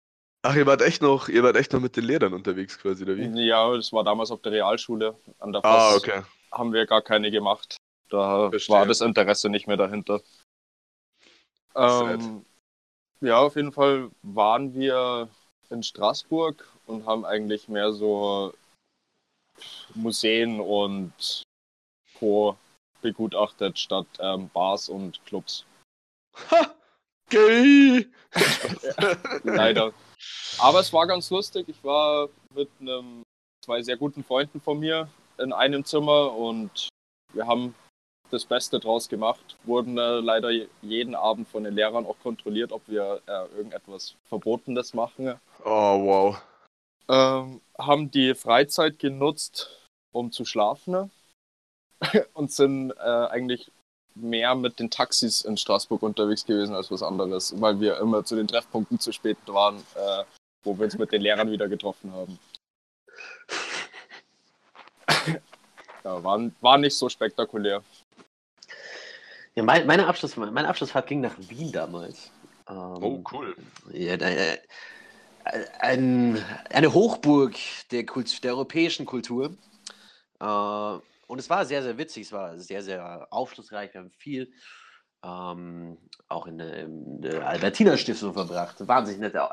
Ach, 0.45 0.57
ihr 0.57 0.67
wart 0.67 0.83
echt 0.83 1.03
noch, 1.03 1.29
ihr 1.29 1.43
wart 1.45 1.57
echt 1.57 1.73
noch 1.73 1.81
mit 1.81 1.97
den 1.97 2.05
Lehrern 2.05 2.35
unterwegs 2.35 2.79
quasi, 2.79 3.05
oder 3.05 3.17
wie? 3.17 3.47
ja, 3.47 3.75
das 3.77 3.93
war 3.93 4.03
damals 4.05 4.31
auf 4.31 4.43
der 4.43 4.53
Realschule 4.53 5.17
an 5.39 5.53
der 5.53 5.65
Ah, 5.65 5.93
Voss. 5.93 6.03
okay. 6.03 6.23
haben 6.51 6.73
wir 6.73 6.85
gar 6.87 7.01
keine 7.01 7.31
gemacht. 7.31 7.77
Da 8.13 8.51
Verstehe. 8.51 8.77
war 8.77 8.87
das 8.87 9.01
Interesse 9.01 9.49
nicht 9.49 9.67
mehr 9.67 9.79
dahinter. 9.79 10.21
Ähm, 11.75 12.45
ja, 13.23 13.39
auf 13.39 13.57
jeden 13.57 13.73
Fall 13.73 14.11
waren 14.21 14.75
wir 14.75 15.31
in 15.71 15.83
Straßburg 15.83 16.69
und 16.87 17.07
haben 17.07 17.25
eigentlich 17.25 17.69
mehr 17.69 17.91
so 17.93 18.53
Museen 19.95 20.61
und 20.61 21.43
Co. 22.19 22.59
begutachtet 23.01 23.79
statt 23.79 24.07
ähm, 24.19 24.51
Bars 24.53 24.91
und 24.91 25.25
Clubs. 25.25 25.65
Ha! 26.51 26.75
Gay! 27.31 28.11
Leider. 29.43 29.95
Aber 30.59 30.81
es 30.81 30.93
war 30.93 31.07
ganz 31.07 31.31
lustig. 31.31 31.67
Ich 31.67 31.83
war 31.83 32.29
mit 32.55 32.69
einem, 32.79 33.23
zwei 33.65 33.81
sehr 33.81 33.97
guten 33.97 34.23
Freunden 34.23 34.61
von 34.61 34.81
mir 34.81 35.09
in 35.39 35.55
einem 35.55 35.83
Zimmer 35.87 36.35
und 36.35 36.91
wir 37.33 37.47
haben 37.47 37.75
das 38.33 38.45
Beste 38.45 38.81
draus 38.81 39.09
gemacht. 39.09 39.57
Wurden 39.65 39.99
äh, 39.99 40.21
leider 40.21 40.51
jeden 40.81 41.15
Abend 41.15 41.49
von 41.49 41.65
den 41.65 41.75
Lehrern 41.75 42.07
auch 42.07 42.19
kontrolliert, 42.23 42.73
ob 42.73 42.83
wir 42.89 43.21
äh, 43.27 43.57
irgendetwas 43.57 44.15
Verbotenes 44.29 44.95
machen. 44.95 45.35
Oh, 45.65 46.05
wow. 46.05 46.43
Ähm, 47.09 47.61
haben 47.79 48.11
die 48.11 48.35
Freizeit 48.35 48.99
genutzt, 48.99 49.71
um 50.13 50.33
zu 50.33 50.45
schlafen 50.45 51.11
und 52.35 52.53
sind 52.53 52.93
äh, 52.93 53.27
eigentlich 53.29 53.71
mehr 54.15 54.55
mit 54.55 54.79
den 54.79 54.91
Taxis 54.91 55.43
in 55.43 55.57
Straßburg 55.57 56.03
unterwegs 56.03 56.45
gewesen 56.45 56.75
als 56.75 56.91
was 56.91 57.03
anderes, 57.03 57.55
weil 57.61 57.81
wir 57.81 57.99
immer 57.99 58.25
zu 58.25 58.37
den 58.37 58.47
Treffpunkten 58.47 58.99
zu 58.99 59.13
spät 59.13 59.39
waren, 59.47 59.79
äh, 59.95 60.25
wo 60.65 60.77
wir 60.77 60.85
uns 60.85 60.99
mit 60.99 61.13
den 61.13 61.23
Lehrern 61.23 61.51
wieder 61.51 61.69
getroffen 61.69 62.13
haben. 62.13 62.39
ja, 66.05 66.23
war, 66.23 66.51
war 66.61 66.79
nicht 66.79 66.97
so 66.97 67.09
spektakulär. 67.09 67.83
Ja, 69.55 69.63
mein, 69.63 69.87
meine, 69.87 70.07
Abschluss, 70.07 70.37
meine 70.37 70.69
Abschlussfahrt 70.69 71.07
ging 71.07 71.21
nach 71.21 71.37
Wien 71.39 71.73
damals. 71.73 72.31
Ähm, 72.69 72.77
Oh, 72.77 73.25
cool. 73.33 73.55
Ja, 73.93 74.15
äh, 74.15 74.59
ein, 75.81 76.43
eine 76.71 76.95
Hochburg 76.95 77.55
der, 77.91 78.07
Kult, 78.07 78.43
der 78.45 78.53
europäischen 78.53 79.07
Kultur. 79.07 79.57
Äh, 80.41 80.45
und 80.45 81.39
es 81.39 81.51
war 81.51 81.65
sehr, 81.65 81.83
sehr 81.83 81.99
witzig, 81.99 82.27
es 82.27 82.33
war 82.33 82.59
sehr, 82.59 82.83
sehr 82.83 83.27
aufschlussreich. 83.31 83.93
Wir 83.93 84.01
haben 84.01 84.11
viel 84.11 84.53
ähm, 85.25 85.99
auch 86.29 86.47
in 86.47 86.59
der, 86.59 86.87
der 86.89 87.47
Albertina-Stiftung 87.47 88.33
verbracht. 88.33 88.77
Wahnsinnig 88.87 89.21
nette 89.21 89.49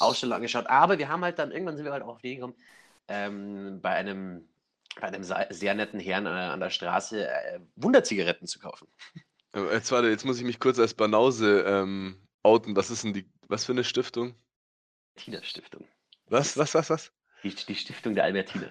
Ausstellung 0.00 0.36
angeschaut. 0.36 0.66
Aber 0.66 0.98
wir 0.98 1.08
haben 1.08 1.22
halt 1.22 1.38
dann, 1.38 1.50
irgendwann 1.50 1.76
sind 1.76 1.84
wir 1.84 1.92
halt 1.92 2.02
auch 2.02 2.08
auf 2.08 2.20
die 2.20 2.28
Idee 2.28 2.36
gekommen, 2.36 2.54
ähm, 3.08 3.80
bei 3.80 3.90
einem 3.90 4.48
bei 5.00 5.08
einem 5.08 5.24
sehr 5.24 5.74
netten 5.74 5.98
Herrn 5.98 6.26
äh, 6.26 6.28
an 6.28 6.60
der 6.60 6.70
Straße 6.70 7.28
äh, 7.28 7.60
Wunderzigaretten 7.76 8.46
zu 8.46 8.60
kaufen. 8.60 8.86
Äh, 9.54 9.72
Jetzt 9.72 9.92
warte, 9.92 10.08
jetzt 10.08 10.24
muss 10.24 10.38
ich 10.38 10.44
mich 10.44 10.60
kurz 10.60 10.78
als 10.78 10.94
Banause 10.94 11.64
ähm, 11.66 12.16
outen. 12.42 12.76
Was 12.76 12.90
ist 12.90 13.04
denn 13.04 13.12
die, 13.14 13.26
was 13.48 13.64
für 13.64 13.72
eine 13.72 13.84
Stiftung? 13.84 14.34
Albertina 15.16 15.42
Stiftung. 15.42 15.86
Was, 16.28 16.56
was, 16.56 16.74
was, 16.74 16.90
was? 16.90 17.12
Die, 17.42 17.54
die 17.54 17.74
Stiftung 17.74 18.14
der 18.14 18.24
Albertina. 18.24 18.68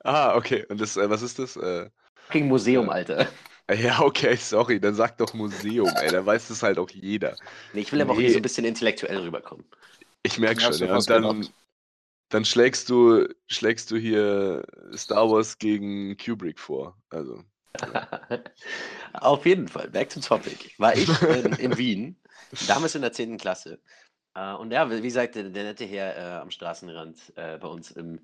Ah, 0.00 0.36
okay. 0.36 0.66
Und 0.68 0.80
das, 0.80 0.96
äh, 0.96 1.08
was 1.08 1.22
ist 1.22 1.38
das? 1.38 1.56
Äh, 1.56 1.90
Fucking 2.26 2.48
Museum, 2.48 2.90
Alter. 2.90 3.28
ja, 3.72 4.00
okay, 4.00 4.36
sorry. 4.36 4.80
Dann 4.80 4.94
sag 4.94 5.16
doch 5.18 5.32
Museum, 5.32 5.88
ey. 5.96 6.10
Da 6.10 6.24
weiß 6.24 6.48
das 6.48 6.62
halt 6.62 6.78
auch 6.78 6.90
jeder. 6.90 7.36
Nee, 7.72 7.80
ich 7.80 7.92
will 7.92 8.00
aber 8.02 8.12
auch 8.12 8.16
Nee. 8.16 8.24
hier 8.24 8.32
so 8.32 8.38
ein 8.38 8.42
bisschen 8.42 8.64
intellektuell 8.64 9.18
rüberkommen. 9.18 9.64
Ich 10.22 10.38
merke 10.38 10.60
schon, 10.60 10.74
ja. 10.74 10.96
Und 10.96 11.08
dann, 11.08 11.48
dann 12.28 12.44
schlägst 12.44 12.88
du, 12.90 13.26
schlägst 13.46 13.90
du 13.90 13.96
hier 13.96 14.64
Star 14.94 15.30
Wars 15.30 15.58
gegen 15.58 16.16
Kubrick 16.16 16.58
vor. 16.58 17.00
Also. 17.10 17.44
Auf 19.14 19.46
jeden 19.46 19.68
Fall, 19.68 19.88
back 19.88 20.10
to 20.10 20.20
topic. 20.20 20.74
War 20.78 20.94
ich 20.94 21.08
in, 21.22 21.52
in 21.54 21.78
Wien, 21.78 22.16
damals 22.66 22.94
in 22.94 23.02
der 23.02 23.12
10. 23.12 23.38
Klasse. 23.38 23.80
Äh, 24.34 24.54
und 24.54 24.72
ja, 24.72 24.90
wie 24.90 25.00
gesagt, 25.00 25.34
der, 25.34 25.44
der 25.50 25.64
nette 25.64 25.84
Herr 25.84 26.16
äh, 26.16 26.40
am 26.40 26.50
Straßenrand 26.50 27.32
äh, 27.36 27.58
bei 27.58 27.68
uns 27.68 27.90
im 27.90 28.20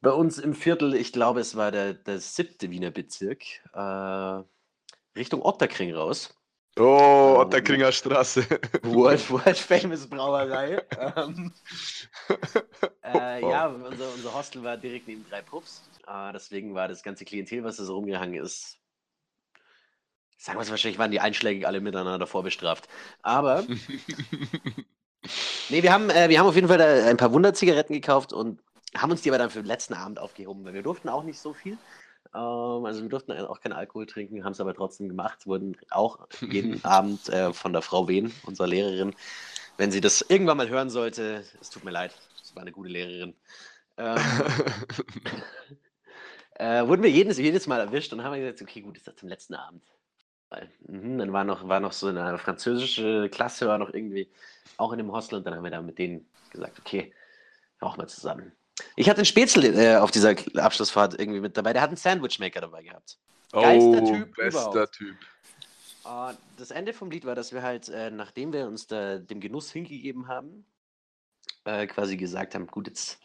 bei 0.00 0.10
uns 0.10 0.38
im 0.38 0.54
Viertel, 0.54 0.94
ich 0.94 1.12
glaube, 1.12 1.40
es 1.40 1.56
war 1.56 1.72
der, 1.72 1.94
der 1.94 2.20
siebte 2.20 2.70
Wiener 2.70 2.90
Bezirk, 2.90 3.42
äh, 3.72 4.42
Richtung 5.18 5.42
Otterkring 5.42 5.92
raus. 5.92 6.37
Oh, 6.78 7.32
Ähm, 7.34 7.40
Otterkringer 7.40 7.92
Straße. 7.92 8.46
World, 8.82 9.30
World 9.30 9.58
Famous 9.58 10.08
Brauerei. 10.08 10.82
ähm, 11.16 11.52
äh, 13.02 13.42
Wow. 13.42 13.52
Ja, 13.52 13.66
unser, 13.68 14.12
unser 14.14 14.34
Hostel 14.34 14.62
war 14.62 14.76
direkt 14.76 15.08
neben 15.08 15.26
drei 15.28 15.42
Puffs. 15.42 15.88
Äh, 16.06 16.32
deswegen 16.32 16.74
war 16.74 16.88
das 16.88 17.02
ganze 17.02 17.24
Klientel, 17.24 17.64
was 17.64 17.76
da 17.76 17.84
so 17.84 17.94
rumgehangen 17.94 18.42
ist, 18.42 18.78
sagen 20.36 20.58
wir 20.58 20.62
es 20.62 20.70
wahrscheinlich, 20.70 20.98
waren 20.98 21.10
die 21.10 21.20
einschlägig 21.20 21.66
alle 21.66 21.80
miteinander 21.80 22.26
vorbestraft. 22.26 22.88
Aber, 23.22 23.64
nee, 25.68 25.82
wir 25.82 25.92
haben, 25.92 26.10
äh, 26.10 26.28
wir 26.28 26.38
haben 26.38 26.46
auf 26.46 26.54
jeden 26.54 26.68
Fall 26.68 26.78
da 26.78 27.06
ein 27.08 27.16
paar 27.16 27.32
Wunderzigaretten 27.32 27.94
gekauft 27.94 28.32
und 28.32 28.60
haben 28.96 29.10
uns 29.10 29.22
die 29.22 29.30
aber 29.30 29.38
dann 29.38 29.50
für 29.50 29.60
den 29.60 29.66
letzten 29.66 29.94
Abend 29.94 30.18
aufgehoben, 30.18 30.64
weil 30.64 30.74
wir 30.74 30.82
durften 30.82 31.08
auch 31.08 31.24
nicht 31.24 31.38
so 31.40 31.52
viel. 31.52 31.76
Ähm, 32.34 32.84
also 32.84 33.02
wir 33.02 33.08
durften 33.08 33.32
auch 33.32 33.60
keinen 33.60 33.72
Alkohol 33.72 34.06
trinken, 34.06 34.44
haben 34.44 34.52
es 34.52 34.60
aber 34.60 34.74
trotzdem 34.74 35.08
gemacht, 35.08 35.46
wurden 35.46 35.76
auch 35.90 36.26
jeden 36.40 36.84
Abend 36.84 37.28
äh, 37.28 37.52
von 37.52 37.72
der 37.72 37.82
Frau 37.82 38.08
Wehn, 38.08 38.32
unserer 38.44 38.66
Lehrerin, 38.66 39.14
wenn 39.76 39.90
sie 39.90 40.00
das 40.00 40.22
irgendwann 40.22 40.56
mal 40.56 40.68
hören 40.68 40.90
sollte, 40.90 41.44
es 41.60 41.70
tut 41.70 41.84
mir 41.84 41.90
leid, 41.90 42.14
es 42.42 42.54
war 42.54 42.62
eine 42.62 42.72
gute 42.72 42.88
Lehrerin, 42.88 43.34
ähm, 43.96 44.16
äh, 46.54 46.86
wurden 46.86 47.02
wir 47.02 47.10
jedes, 47.10 47.38
jedes 47.38 47.66
Mal 47.66 47.80
erwischt 47.80 48.12
und 48.12 48.22
haben 48.22 48.38
gesagt, 48.38 48.62
okay, 48.62 48.80
gut, 48.80 48.96
ist 48.96 49.06
das 49.06 49.16
zum 49.16 49.28
letzten 49.28 49.54
Abend. 49.54 49.82
Mhm, 50.86 51.18
dann 51.18 51.32
war 51.32 51.44
noch, 51.44 51.68
war 51.68 51.80
noch 51.80 51.92
so 51.92 52.06
eine 52.06 52.38
französische 52.38 53.28
Klasse, 53.30 53.68
war 53.68 53.78
noch 53.78 53.92
irgendwie 53.92 54.30
auch 54.76 54.92
in 54.92 54.98
dem 54.98 55.12
Hostel 55.12 55.36
und 55.36 55.46
dann 55.46 55.54
haben 55.54 55.64
wir 55.64 55.70
da 55.70 55.82
mit 55.82 55.98
denen 55.98 56.26
gesagt, 56.50 56.78
okay, 56.78 57.12
rauchen 57.82 58.00
wir 58.00 58.06
zusammen. 58.06 58.52
Ich 58.96 59.08
hatte 59.08 59.18
einen 59.18 59.26
Spätzle 59.26 59.68
äh, 59.68 59.96
auf 59.96 60.10
dieser 60.10 60.34
Abschlussfahrt 60.54 61.18
irgendwie 61.18 61.40
mit 61.40 61.56
dabei, 61.56 61.72
der 61.72 61.82
hat 61.82 61.90
einen 61.90 61.96
Sandwichmaker 61.96 62.60
dabei 62.60 62.82
gehabt. 62.82 63.18
Geilster 63.52 64.02
oh, 64.02 64.12
Typ 64.12 64.34
bester 64.36 64.70
überhaupt. 64.70 64.92
Typ. 64.92 65.16
Äh, 66.04 66.34
das 66.56 66.70
Ende 66.70 66.92
vom 66.92 67.10
Lied 67.10 67.24
war, 67.24 67.34
dass 67.34 67.52
wir 67.52 67.62
halt, 67.62 67.88
äh, 67.88 68.10
nachdem 68.10 68.52
wir 68.52 68.66
uns 68.66 68.86
da 68.86 69.18
dem 69.18 69.40
Genuss 69.40 69.70
hingegeben 69.70 70.28
haben, 70.28 70.64
äh, 71.64 71.86
quasi 71.86 72.16
gesagt 72.16 72.54
haben, 72.54 72.66
gut, 72.66 72.88
jetzt, 72.88 73.18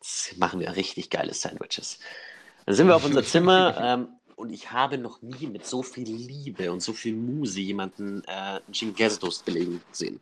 jetzt 0.00 0.38
machen 0.38 0.60
wir 0.60 0.74
richtig 0.76 1.10
geile 1.10 1.34
Sandwiches. 1.34 1.98
Dann 2.66 2.74
sind 2.74 2.86
wir 2.86 2.96
auf 2.96 3.04
unser 3.04 3.24
Zimmer 3.24 3.76
ähm, 3.80 4.08
und 4.36 4.50
ich 4.50 4.72
habe 4.72 4.98
noch 4.98 5.22
nie 5.22 5.46
mit 5.46 5.66
so 5.66 5.82
viel 5.82 6.08
Liebe 6.08 6.72
und 6.72 6.80
so 6.80 6.92
viel 6.92 7.14
Muse 7.14 7.60
jemanden 7.60 8.22
äh, 8.24 8.30
einen 8.30 8.74
Schinken 8.74 8.96
Käsetoast 8.96 9.44
belegen 9.44 9.80
sehen. 9.92 10.20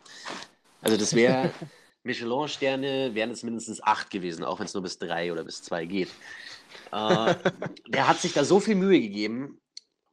Also 0.82 0.96
das 0.96 1.14
wäre, 1.14 1.50
Michelin-Sterne 2.04 3.14
wären 3.14 3.30
es 3.30 3.42
mindestens 3.42 3.82
acht 3.82 4.10
gewesen, 4.10 4.44
auch 4.44 4.58
wenn 4.58 4.66
es 4.66 4.74
nur 4.74 4.82
bis 4.82 4.98
drei 4.98 5.32
oder 5.32 5.44
bis 5.44 5.62
zwei 5.62 5.84
geht. 5.84 6.08
Äh, 6.92 7.34
der 7.88 8.08
hat 8.08 8.20
sich 8.20 8.32
da 8.32 8.44
so 8.44 8.60
viel 8.60 8.74
Mühe 8.74 9.00
gegeben 9.00 9.60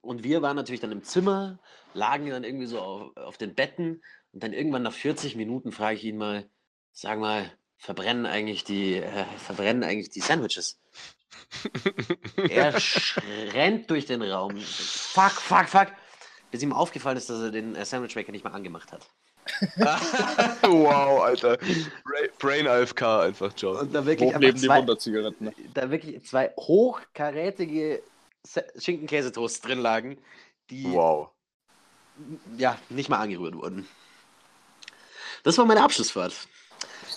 und 0.01 0.23
wir 0.23 0.41
waren 0.41 0.55
natürlich 0.55 0.81
dann 0.81 0.91
im 0.91 1.03
Zimmer, 1.03 1.59
lagen 1.93 2.29
dann 2.29 2.43
irgendwie 2.43 2.67
so 2.67 2.79
auf, 2.79 3.17
auf 3.17 3.37
den 3.37 3.55
Betten 3.55 4.01
und 4.31 4.43
dann 4.43 4.53
irgendwann 4.53 4.83
nach 4.83 4.93
40 4.93 5.35
Minuten 5.35 5.71
frage 5.71 5.97
ich 5.97 6.03
ihn 6.03 6.17
mal, 6.17 6.49
sag 6.91 7.19
mal, 7.19 7.51
verbrennen 7.77 8.25
eigentlich 8.25 8.63
die, 8.63 8.95
äh, 8.95 9.25
verbrennen 9.37 9.83
eigentlich 9.83 10.09
die 10.09 10.21
Sandwiches? 10.21 10.79
Er 12.49 12.73
rennt 13.53 13.89
durch 13.89 14.05
den 14.05 14.21
Raum. 14.21 14.59
Fuck, 14.59 15.31
fuck, 15.31 15.69
fuck. 15.69 15.87
Bis 16.51 16.61
ihm 16.61 16.73
aufgefallen 16.73 17.17
ist, 17.17 17.29
dass 17.29 17.41
er 17.41 17.51
den 17.51 17.75
äh, 17.75 17.85
Sandwichmaker 17.85 18.31
nicht 18.31 18.43
mal 18.43 18.51
angemacht 18.51 18.91
hat. 18.91 19.07
wow, 20.63 21.21
Alter. 21.23 21.57
Bra 21.57 22.19
Brain 22.39 22.67
AFK 22.67 23.01
einfach, 23.01 23.53
Joe. 23.57 23.79
Und 23.79 23.93
da 23.93 24.05
wirklich, 24.05 24.29
Hoch 24.29 24.35
einfach 24.35 24.47
neben 24.47 24.59
die 24.59 24.67
zwei, 24.67 24.79
Wunderzigaretten. 24.79 25.47
Ne? 25.47 25.53
da 25.73 25.91
wirklich 25.91 26.25
zwei 26.25 26.53
hochkarätige 26.57 28.01
Schinken-Käsetoasts 28.77 29.61
drin 29.61 29.79
lagen, 29.79 30.17
die 30.69 30.85
Wow. 30.85 31.29
ja 32.57 32.77
nicht 32.89 33.09
mal 33.09 33.19
angerührt 33.19 33.55
wurden. 33.55 33.87
Das 35.43 35.57
war 35.57 35.65
meine 35.65 35.83
Abschlussfahrt. 35.83 36.47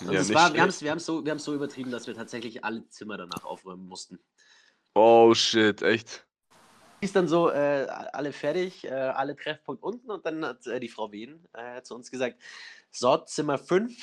Und 0.01 0.11
Ja, 0.11 0.33
war, 0.33 0.53
wir 0.53 0.61
haben 0.61 0.69
es 0.69 0.81
wir 0.81 0.91
haben's 0.91 1.05
so, 1.05 1.23
wir 1.23 1.31
haben's 1.31 1.43
so 1.43 1.53
übertrieben, 1.53 1.91
dass 1.91 2.07
wir 2.07 2.15
tatsächlich 2.15 2.63
alle 2.63 2.87
Zimmer 2.89 3.17
danach 3.17 3.43
aufräumen 3.43 3.87
mussten. 3.87 4.19
Oh 4.95 5.33
shit, 5.33 5.81
echt. 5.81 6.25
Ist 7.03 7.17
dann 7.17 7.27
so, 7.27 7.49
äh, 7.49 7.85
alle 8.13 8.31
fertig, 8.31 8.85
äh, 8.85 8.89
alle 8.91 9.35
Treffpunkt 9.35 9.83
unten 9.83 10.09
und 10.09 10.25
dann 10.25 10.45
hat 10.45 10.65
äh, 10.67 10.79
die 10.79 10.87
Frau 10.87 11.11
Wien 11.11 11.45
äh, 11.51 11.81
zu 11.81 11.95
uns 11.95 12.09
gesagt, 12.09 12.37
so, 12.91 13.17
Zimmer 13.17 13.57
5, 13.57 13.93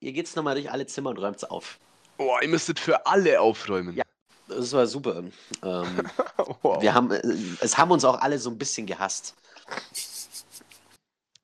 ihr 0.00 0.12
geht's 0.12 0.36
nochmal 0.36 0.54
durch 0.54 0.70
alle 0.70 0.86
Zimmer 0.86 1.10
und 1.10 1.18
räumt's 1.18 1.44
auf. 1.44 1.78
Boah, 2.18 2.42
ihr 2.42 2.48
müsstet 2.48 2.78
für 2.78 3.06
alle 3.06 3.40
aufräumen. 3.40 3.96
Ja. 3.96 4.04
Das 4.46 4.72
war 4.72 4.86
super. 4.86 5.24
Ähm, 5.62 6.10
Wow. 6.62 6.82
wir 6.82 6.92
haben, 6.92 7.10
äh, 7.12 7.22
es 7.60 7.78
haben 7.78 7.90
uns 7.90 8.04
auch 8.04 8.20
alle 8.20 8.38
so 8.38 8.50
ein 8.50 8.58
bisschen 8.58 8.86
gehasst. 8.86 9.34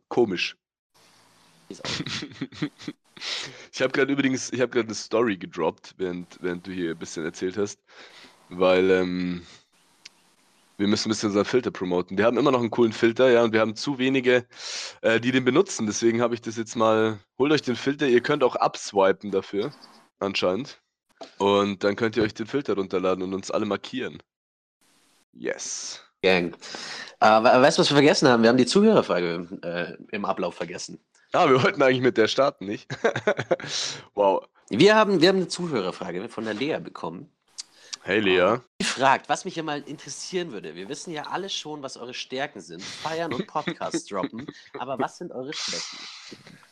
Komisch. 0.09 0.57
Ich 3.73 3.81
habe 3.81 3.93
gerade 3.93 4.13
übrigens, 4.13 4.53
ich 4.53 4.61
habe 4.61 4.71
gerade 4.71 4.87
eine 4.87 4.95
Story 4.95 5.37
gedroppt, 5.37 5.95
während, 5.97 6.39
während 6.41 6.67
du 6.67 6.71
hier 6.71 6.91
ein 6.91 6.99
bisschen 6.99 7.25
erzählt 7.25 7.57
hast, 7.57 7.81
weil 8.49 8.91
ähm, 8.91 9.47
wir 10.77 10.87
müssen 10.89 11.09
ein 11.09 11.11
bisschen 11.11 11.29
unseren 11.31 11.45
Filter 11.45 11.71
promoten. 11.71 12.19
Wir 12.19 12.25
haben 12.25 12.37
immer 12.39 12.51
noch 12.51 12.61
einen 12.61 12.71
coolen 12.71 12.93
Filter, 12.93 13.31
ja, 13.31 13.43
und 13.43 13.53
wir 13.53 13.61
haben 13.61 13.77
zu 13.77 13.99
wenige, 13.99 14.47
äh, 15.03 15.21
die 15.21 15.31
den 15.33 15.45
benutzen. 15.45 15.87
Deswegen 15.87 16.21
habe 16.21 16.35
ich 16.35 16.41
das 16.41 16.57
jetzt 16.57 16.77
mal. 16.77 17.19
Holt 17.39 17.53
euch 17.53 17.63
den 17.63 17.77
Filter, 17.77 18.07
ihr 18.09 18.21
könnt 18.21 18.43
auch 18.43 18.57
abswipen 18.57 19.31
dafür, 19.31 19.73
anscheinend. 20.19 20.81
Und 21.39 21.85
dann 21.85 21.97
könnt 21.97 22.17
ihr 22.17 22.23
euch 22.23 22.35
den 22.35 22.47
Filter 22.47 22.75
runterladen 22.75 23.23
und 23.23 23.35
uns 23.35 23.51
alle 23.51 23.67
markieren. 23.67 24.23
Yes. 25.33 26.01
Gang. 26.23 26.55
Äh, 27.21 27.27
we- 27.43 27.63
weißt 27.63 27.79
du, 27.79 27.81
was 27.83 27.91
wir 27.91 27.97
vergessen 27.97 28.29
haben? 28.29 28.43
Wir 28.43 28.49
haben 28.51 28.57
die 28.57 28.67
Zuhörerfrage 28.67 29.47
äh, 29.63 29.97
im 30.15 30.25
Ablauf 30.25 30.55
vergessen. 30.55 30.99
Ah, 31.33 31.49
wir 31.49 31.63
wollten 31.63 31.83
eigentlich 31.83 32.01
mit 32.01 32.17
der 32.17 32.29
starten, 32.29 32.67
nicht? 32.67 32.89
wow. 34.15 34.45
Wir 34.71 34.95
haben, 34.97 35.21
wir 35.21 35.29
haben 35.29 35.37
eine 35.37 35.49
Zuhörerfrage 35.49 36.29
von 36.29 36.45
der 36.45 36.55
Lea 36.55 36.79
bekommen. 36.79 37.31
Hey 38.07 38.21
Lea. 38.21 38.59
Fragt, 38.83 39.31
was 39.31 39.47
mich 39.47 39.57
ja 39.57 39.63
mal 39.63 39.81
interessieren 39.81 40.53
würde. 40.53 40.75
Wir 40.75 40.91
wissen 40.91 41.11
ja 41.11 41.23
alle 41.23 41.49
schon, 41.49 41.83
was 41.83 41.97
eure 41.97 42.13
Stärken 42.13 42.61
sind. 42.61 42.83
Feiern 42.83 43.33
und 43.33 43.47
Podcasts 43.47 44.05
droppen. 44.05 44.47
Aber 44.79 44.99
was 44.99 45.17
sind 45.17 45.33
eure 45.33 45.55
Schwächen? 45.55 45.99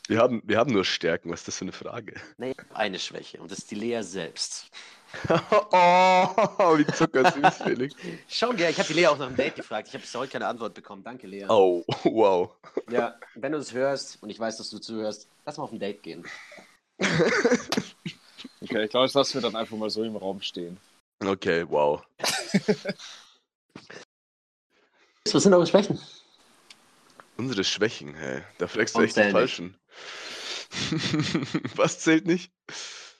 Wir 0.07 0.19
haben, 0.19 0.43
wir 0.45 0.59
haben 0.59 0.71
nur 0.71 0.85
Stärken, 0.85 1.31
was 1.31 1.39
ist 1.39 1.47
das 1.47 1.57
für 1.57 1.65
eine 1.65 1.71
Frage? 1.71 2.21
Naja, 2.37 2.53
eine 2.75 2.99
Schwäche 2.99 3.41
und 3.41 3.49
das 3.49 3.57
ist 3.57 3.71
die 3.71 3.75
Lea 3.75 4.03
selbst. 4.03 4.69
oh, 5.27 6.77
wie 6.77 6.85
zuckersüß, 6.85 7.63
Felix. 7.63 7.95
Schon, 8.27 8.55
ja, 8.59 8.69
ich 8.69 8.77
habe 8.77 8.89
die 8.89 8.93
Lea 8.93 9.07
auch 9.07 9.17
nach 9.17 9.29
dem 9.29 9.35
Date 9.35 9.55
gefragt. 9.55 9.87
Ich 9.87 9.95
habe 9.95 10.03
bis 10.03 10.13
heute 10.13 10.33
keine 10.33 10.45
Antwort 10.45 10.75
bekommen. 10.75 11.03
Danke, 11.03 11.25
Lea. 11.25 11.45
Oh, 11.49 11.83
wow. 12.03 12.51
Ja, 12.91 13.15
wenn 13.33 13.53
du 13.53 13.57
es 13.57 13.73
hörst 13.73 14.21
und 14.21 14.29
ich 14.29 14.39
weiß, 14.39 14.57
dass 14.57 14.69
du 14.69 14.77
zuhörst, 14.77 15.27
lass 15.47 15.57
mal 15.57 15.63
auf 15.63 15.71
ein 15.71 15.79
Date 15.79 16.03
gehen. 16.03 16.27
Okay, 16.99 18.83
ich 18.83 18.89
glaube, 18.91 19.07
das 19.07 19.15
lassen 19.15 19.33
wir 19.33 19.41
dann 19.41 19.55
einfach 19.55 19.75
mal 19.75 19.89
so 19.89 20.03
im 20.03 20.15
Raum 20.15 20.39
stehen. 20.39 20.77
Okay, 21.25 21.65
wow. 21.67 22.01
Was 25.31 25.43
sind 25.43 25.53
eure 25.53 25.65
Schwächen? 25.65 25.99
Unsere 27.37 27.63
Schwächen, 27.63 28.13
hey. 28.13 28.41
Da 28.57 28.67
fragst 28.67 28.95
du 28.95 29.01
echt 29.01 29.17
den. 29.17 29.31
Falschen. 29.31 29.77
Was 31.75 31.99
zählt 31.99 32.25
nicht? 32.25 32.51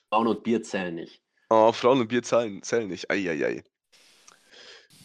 Frauen 0.09 0.27
und 0.27 0.43
Bier 0.43 0.61
zählen 0.63 0.93
nicht. 0.93 1.21
Oh, 1.49 1.71
Frauen 1.71 2.01
und 2.01 2.07
Bier 2.07 2.23
zahlen, 2.23 2.61
zählen 2.63 2.87
nicht. 2.87 3.09
Eieiei. 3.09 3.63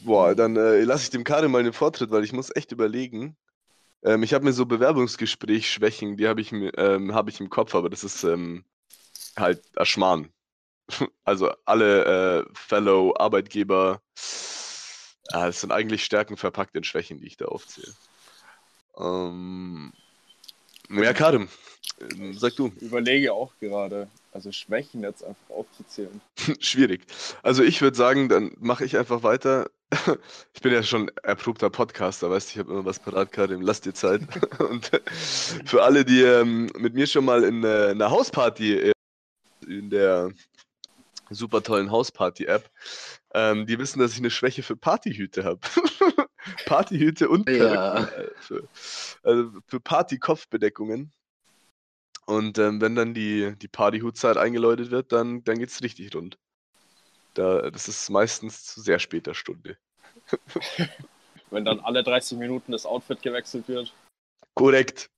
Boah, 0.02 0.34
dann 0.34 0.56
äh, 0.56 0.82
lasse 0.84 1.04
ich 1.04 1.10
dem 1.10 1.24
Karim 1.24 1.50
mal 1.50 1.62
den 1.62 1.72
Vortritt, 1.72 2.10
weil 2.10 2.24
ich 2.24 2.32
muss 2.32 2.54
echt 2.54 2.72
überlegen. 2.72 3.36
Ähm, 4.02 4.22
ich 4.22 4.32
habe 4.34 4.44
mir 4.44 4.52
so 4.52 4.64
Bewerbungsgespräch-Schwächen, 4.66 6.16
die 6.16 6.28
habe 6.28 6.40
ich, 6.40 6.52
ähm, 6.52 7.14
hab 7.14 7.28
ich 7.28 7.40
im 7.40 7.50
Kopf, 7.50 7.74
aber 7.74 7.90
das 7.90 8.04
ist 8.04 8.22
ähm, 8.24 8.64
halt 9.36 9.62
Erschmarrn. 9.76 10.32
Also 11.24 11.52
alle 11.64 12.40
äh, 12.40 12.44
Fellow-Arbeitgeber, 12.54 14.00
ah, 15.32 15.46
das 15.46 15.60
sind 15.60 15.72
eigentlich 15.72 16.04
Stärken 16.04 16.36
verpackt 16.36 16.74
in 16.74 16.84
Schwächen, 16.84 17.18
die 17.20 17.26
ich 17.26 17.36
da 17.36 17.46
aufzähle. 17.46 17.92
Ähm, 18.98 19.92
ja, 20.90 21.12
Karim, 21.12 21.48
ähm, 22.00 22.34
sag 22.34 22.56
du. 22.56 22.72
Überlege 22.80 23.32
auch 23.32 23.52
gerade, 23.60 24.08
also 24.32 24.52
Schwächen 24.52 25.02
jetzt 25.02 25.22
einfach 25.22 25.50
aufzuzählen. 25.50 26.20
Schwierig. 26.60 27.02
Also 27.42 27.62
ich 27.62 27.80
würde 27.82 27.96
sagen, 27.96 28.28
dann 28.28 28.52
mache 28.58 28.84
ich 28.84 28.96
einfach 28.96 29.22
weiter. 29.22 29.70
Ich 30.54 30.62
bin 30.62 30.72
ja 30.72 30.82
schon 30.82 31.08
erprobter 31.22 31.70
Podcaster, 31.70 32.30
weißt 32.30 32.48
du, 32.48 32.52
ich 32.52 32.58
habe 32.58 32.72
immer 32.72 32.84
was 32.84 32.98
parat, 32.98 33.30
Karim, 33.30 33.60
lass 33.60 33.80
dir 33.80 33.94
Zeit. 33.94 34.22
Und 34.58 34.90
für 35.64 35.84
alle, 35.84 36.04
die 36.04 36.22
ähm, 36.22 36.66
mit 36.76 36.94
mir 36.94 37.06
schon 37.06 37.24
mal 37.24 37.44
in 37.44 37.62
äh, 37.62 37.90
einer 37.90 38.10
Hausparty 38.10 38.74
äh, 38.74 38.92
in 39.68 39.88
der 39.88 40.32
super 41.30 41.62
tollen 41.62 41.90
Hausparty-App, 41.90 42.70
ähm, 43.34 43.66
die 43.66 43.78
wissen, 43.78 43.98
dass 44.00 44.12
ich 44.12 44.18
eine 44.18 44.30
Schwäche 44.30 44.62
für 44.62 44.76
Partyhüte 44.76 45.44
habe. 45.44 45.60
Partyhüte 46.66 47.28
und 47.28 47.48
Ja. 47.48 48.08
Für, 48.40 48.66
also 49.22 49.50
für 49.66 49.80
Party-Kopfbedeckungen. 49.80 51.12
Und 52.26 52.58
ähm, 52.58 52.80
wenn 52.80 52.94
dann 52.94 53.14
die, 53.14 53.54
die 53.56 53.68
Partyhutzeit 53.68 54.36
eingeläutet 54.36 54.90
wird, 54.90 55.12
dann, 55.12 55.44
dann 55.44 55.58
geht 55.58 55.70
es 55.70 55.82
richtig 55.82 56.14
rund. 56.14 56.38
Da, 57.34 57.70
das 57.70 57.88
ist 57.88 58.10
meistens 58.10 58.64
zu 58.64 58.80
sehr 58.80 58.98
später 58.98 59.34
Stunde. 59.34 59.78
Wenn 61.50 61.64
dann 61.64 61.80
alle 61.80 62.02
30 62.02 62.36
Minuten 62.36 62.72
das 62.72 62.84
Outfit 62.84 63.22
gewechselt 63.22 63.68
wird. 63.68 63.94
Korrekt. 64.54 65.08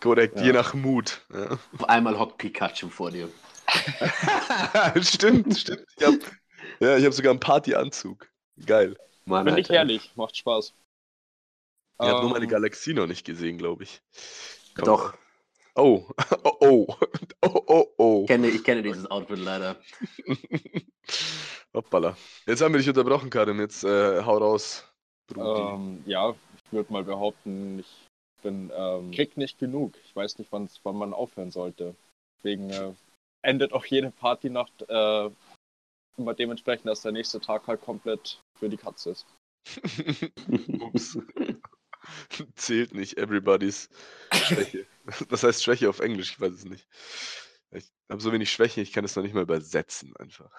Korrekt, 0.00 0.38
Ja. 0.40 0.46
je 0.46 0.52
nach 0.52 0.74
Mut. 0.74 1.20
Ja. 1.32 1.58
Auf 1.74 1.88
einmal 1.88 2.18
hockt 2.18 2.38
Pikachu 2.38 2.88
vor 2.88 3.10
dir. 3.10 3.28
stimmt, 5.02 5.56
stimmt. 5.58 5.84
Ich 5.98 6.06
hab, 6.06 6.14
ja, 6.80 6.96
ich 6.96 7.04
habe 7.04 7.12
sogar 7.12 7.30
einen 7.30 7.40
Partyanzug. 7.40 8.28
Geil. 8.64 8.96
Mann, 9.24 9.46
Finde 9.46 9.60
ich 9.60 9.66
Alter. 9.66 9.78
herrlich, 9.78 10.12
macht 10.16 10.36
Spaß. 10.36 10.74
Ich 12.00 12.06
habe 12.08 12.20
nur 12.22 12.30
meine 12.30 12.44
Ähm, 12.44 12.50
Galaxie 12.50 12.94
noch 12.94 13.06
nicht 13.06 13.24
gesehen, 13.24 13.58
glaube 13.58 13.84
ich. 13.84 14.02
Komm. 14.74 14.84
Doch, 14.84 15.14
Oh, 15.78 16.04
oh, 16.44 16.56
oh, 16.60 16.86
oh, 17.42 17.62
oh, 17.66 17.86
oh. 17.98 18.20
ich 18.22 18.28
kenne, 18.28 18.48
ich 18.48 18.64
kenne 18.64 18.82
dieses 18.82 19.10
Outfit 19.10 19.38
leider. 19.38 19.76
Hoppala. 21.74 22.16
Jetzt 22.46 22.62
haben 22.62 22.72
wir 22.72 22.78
dich 22.78 22.88
unterbrochen, 22.88 23.28
Karim. 23.28 23.60
Jetzt 23.60 23.84
äh, 23.84 24.22
hau 24.24 24.38
raus. 24.38 24.84
Ähm, 25.36 26.02
ja, 26.06 26.34
ich 26.64 26.72
würde 26.72 26.90
mal 26.90 27.04
behaupten, 27.04 27.80
ich 27.80 28.08
bin 28.42 28.72
ähm, 28.74 29.10
krieg 29.10 29.36
nicht 29.36 29.58
genug. 29.58 29.92
Ich 30.06 30.16
weiß 30.16 30.38
nicht, 30.38 30.50
wann 30.50 30.96
man 30.96 31.12
aufhören 31.12 31.50
sollte. 31.50 31.94
Deswegen 32.38 32.70
äh, 32.70 32.94
endet 33.46 33.72
auch 33.72 33.84
jede 33.86 34.10
Partynacht 34.10 34.84
äh, 34.88 35.30
immer 36.18 36.34
dementsprechend, 36.34 36.86
dass 36.86 37.02
der 37.02 37.12
nächste 37.12 37.40
Tag 37.40 37.66
halt 37.66 37.80
komplett 37.80 38.40
für 38.58 38.68
die 38.68 38.76
Katze 38.76 39.10
ist. 39.10 39.26
Ups. 40.80 41.18
Zählt 42.54 42.94
nicht 42.94 43.18
everybody's 43.18 43.88
Schwäche. 44.32 44.86
Was 45.28 45.42
heißt 45.42 45.62
Schwäche 45.62 45.88
auf 45.88 46.00
Englisch? 46.00 46.32
Ich 46.32 46.40
weiß 46.40 46.52
es 46.52 46.64
nicht. 46.64 46.86
Ich 47.72 47.88
habe 48.10 48.20
so 48.20 48.32
wenig 48.32 48.50
Schwäche, 48.50 48.80
ich 48.80 48.92
kann 48.92 49.04
es 49.04 49.16
noch 49.16 49.22
nicht 49.22 49.34
mal 49.34 49.42
übersetzen 49.42 50.14
einfach. 50.16 50.50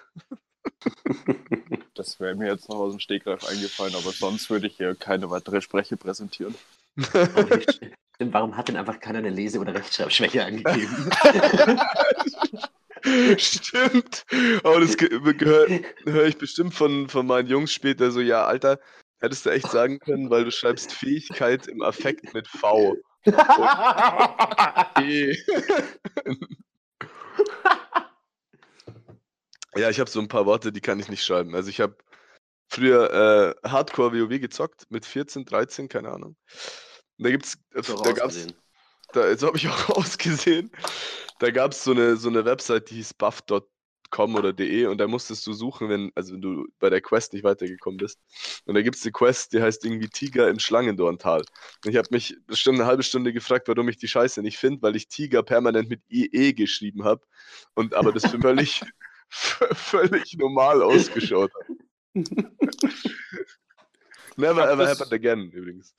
Das 1.94 2.20
wäre 2.20 2.34
mir 2.34 2.48
jetzt 2.48 2.68
noch 2.68 2.76
aus 2.76 2.92
dem 2.92 3.00
Stegreif 3.00 3.44
eingefallen, 3.44 3.94
aber 3.94 4.12
sonst 4.12 4.50
würde 4.50 4.66
ich 4.66 4.76
hier 4.76 4.94
keine 4.94 5.30
weitere 5.30 5.62
Spreche 5.62 5.96
präsentieren. 5.96 6.54
Warum 8.18 8.56
hat 8.56 8.68
denn 8.68 8.76
einfach 8.76 9.00
keiner 9.00 9.18
eine 9.18 9.30
Lese- 9.30 9.58
oder 9.58 9.74
Rechtschreibschwäche 9.74 10.44
angegeben? 10.44 11.10
Stimmt. 13.38 14.24
Aber 14.62 14.80
das 14.80 14.96
höre 14.98 15.80
hör 16.04 16.26
ich 16.26 16.38
bestimmt 16.38 16.74
von, 16.74 17.08
von 17.08 17.26
meinen 17.26 17.48
Jungs 17.48 17.72
später 17.72 18.10
so, 18.10 18.20
ja, 18.20 18.44
Alter, 18.44 18.78
hättest 19.20 19.46
du 19.46 19.50
echt 19.50 19.70
sagen 19.70 19.98
können, 19.98 20.30
weil 20.30 20.44
du 20.44 20.50
schreibst 20.50 20.92
Fähigkeit 20.92 21.66
im 21.66 21.82
Affekt 21.82 22.34
mit 22.34 22.48
V. 22.48 22.96
E. 25.00 25.36
ja, 29.76 29.90
ich 29.90 30.00
habe 30.00 30.08
so 30.08 30.20
ein 30.20 30.28
paar 30.28 30.46
Worte, 30.46 30.72
die 30.72 30.80
kann 30.80 30.98
ich 30.98 31.08
nicht 31.08 31.24
schreiben. 31.24 31.54
Also 31.54 31.68
ich 31.68 31.80
habe 31.80 31.96
früher 32.68 33.56
äh, 33.64 33.68
Hardcore 33.68 34.12
WoW 34.12 34.40
gezockt 34.40 34.86
mit 34.88 35.04
14, 35.04 35.44
13, 35.44 35.88
keine 35.88 36.10
Ahnung. 36.10 36.36
Und 37.18 37.24
da 37.24 37.30
gibt's, 37.30 37.58
So 37.74 38.00
da 38.02 38.12
gab's. 38.12 38.46
Da, 39.12 39.36
so 39.36 39.46
habe 39.46 39.56
ich 39.56 39.68
auch 39.68 39.88
ausgesehen. 39.96 40.70
Da 41.38 41.50
gab 41.50 41.72
es 41.72 41.84
so 41.84 41.92
eine, 41.92 42.16
so 42.16 42.28
eine 42.28 42.44
Website, 42.44 42.90
die 42.90 42.96
hieß 42.96 43.14
buff.com 43.14 44.34
oder 44.34 44.52
de 44.52 44.86
und 44.86 44.98
da 44.98 45.06
musstest 45.06 45.46
du 45.46 45.52
suchen, 45.52 45.88
wenn, 45.88 46.10
also 46.14 46.34
wenn 46.34 46.42
du 46.42 46.66
bei 46.78 46.90
der 46.90 47.00
Quest 47.00 47.32
nicht 47.32 47.44
weitergekommen 47.44 47.98
bist. 47.98 48.18
Und 48.64 48.74
da 48.74 48.82
gibt 48.82 48.96
es 48.96 49.04
eine 49.04 49.12
Quest, 49.12 49.52
die 49.52 49.62
heißt 49.62 49.84
irgendwie 49.84 50.08
Tiger 50.08 50.48
im 50.48 50.58
Schlangendorntal. 50.58 51.42
Und 51.84 51.90
ich 51.90 51.96
habe 51.96 52.08
mich 52.10 52.36
bestimmt 52.46 52.78
eine 52.78 52.86
halbe 52.86 53.02
Stunde 53.02 53.32
gefragt, 53.32 53.68
warum 53.68 53.88
ich 53.88 53.98
die 53.98 54.08
Scheiße 54.08 54.42
nicht 54.42 54.58
finde, 54.58 54.82
weil 54.82 54.96
ich 54.96 55.08
Tiger 55.08 55.42
permanent 55.42 55.88
mit 55.88 56.02
IE 56.08 56.52
geschrieben 56.54 57.04
habe 57.04 57.24
und 57.74 57.94
aber 57.94 58.12
das 58.12 58.26
für 58.30 58.40
völlig, 58.40 58.82
völlig 59.30 60.36
normal 60.38 60.82
ausgeschaut 60.82 61.52
hat. 61.54 61.66
Never 64.36 64.70
ever 64.70 64.88
happened 64.88 65.12
again, 65.12 65.50
übrigens. 65.50 65.94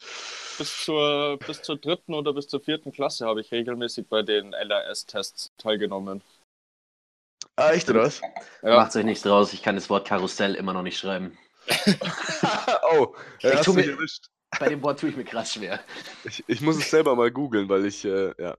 Bis 0.60 0.84
zur, 0.84 1.40
bis 1.40 1.62
zur 1.64 1.78
dritten 1.78 2.14
oder 2.14 2.34
bis 2.34 2.48
zur 2.48 2.60
vierten 2.60 2.92
Klasse 2.92 3.26
habe 3.26 3.42
ich 3.42 3.52
regelmäßig 3.52 4.08
bei 4.08 4.22
den 4.22 4.54
LRS-Tests 4.54 5.54
teilgenommen. 5.58 6.22
Ah, 7.56 7.72
echt, 7.72 7.90
oder 7.90 8.02
was? 8.04 8.22
Ja, 8.62 8.76
Macht 8.76 8.96
euch 8.96 9.06
nichts 9.06 9.24
draus, 9.24 9.54
ich 9.54 9.64
kann 9.64 9.76
das 9.76 9.90
Wort 9.90 10.08
Karussell 10.08 10.56
immer 10.56 10.74
noch 10.74 10.84
nicht 10.84 10.98
schreiben. 11.00 11.38
oh, 12.92 13.16
ja, 13.40 13.52
Ich 13.52 13.58
hast 13.58 13.68
mich 13.70 13.86
mir- 13.88 13.94
erwischt. 13.94 14.28
Bei 14.60 14.68
dem 14.68 14.82
Wort 14.82 15.00
tue 15.00 15.10
ich 15.10 15.16
mir 15.16 15.24
krass 15.26 15.54
schwer. 15.54 15.80
Ich, 16.24 16.44
ich 16.48 16.62
muss 16.62 16.78
es 16.78 16.90
selber 16.90 17.16
mal 17.16 17.32
googeln, 17.32 17.70
weil 17.70 17.86
ich, 17.86 18.04
äh, 18.04 18.34
ja. 18.42 18.58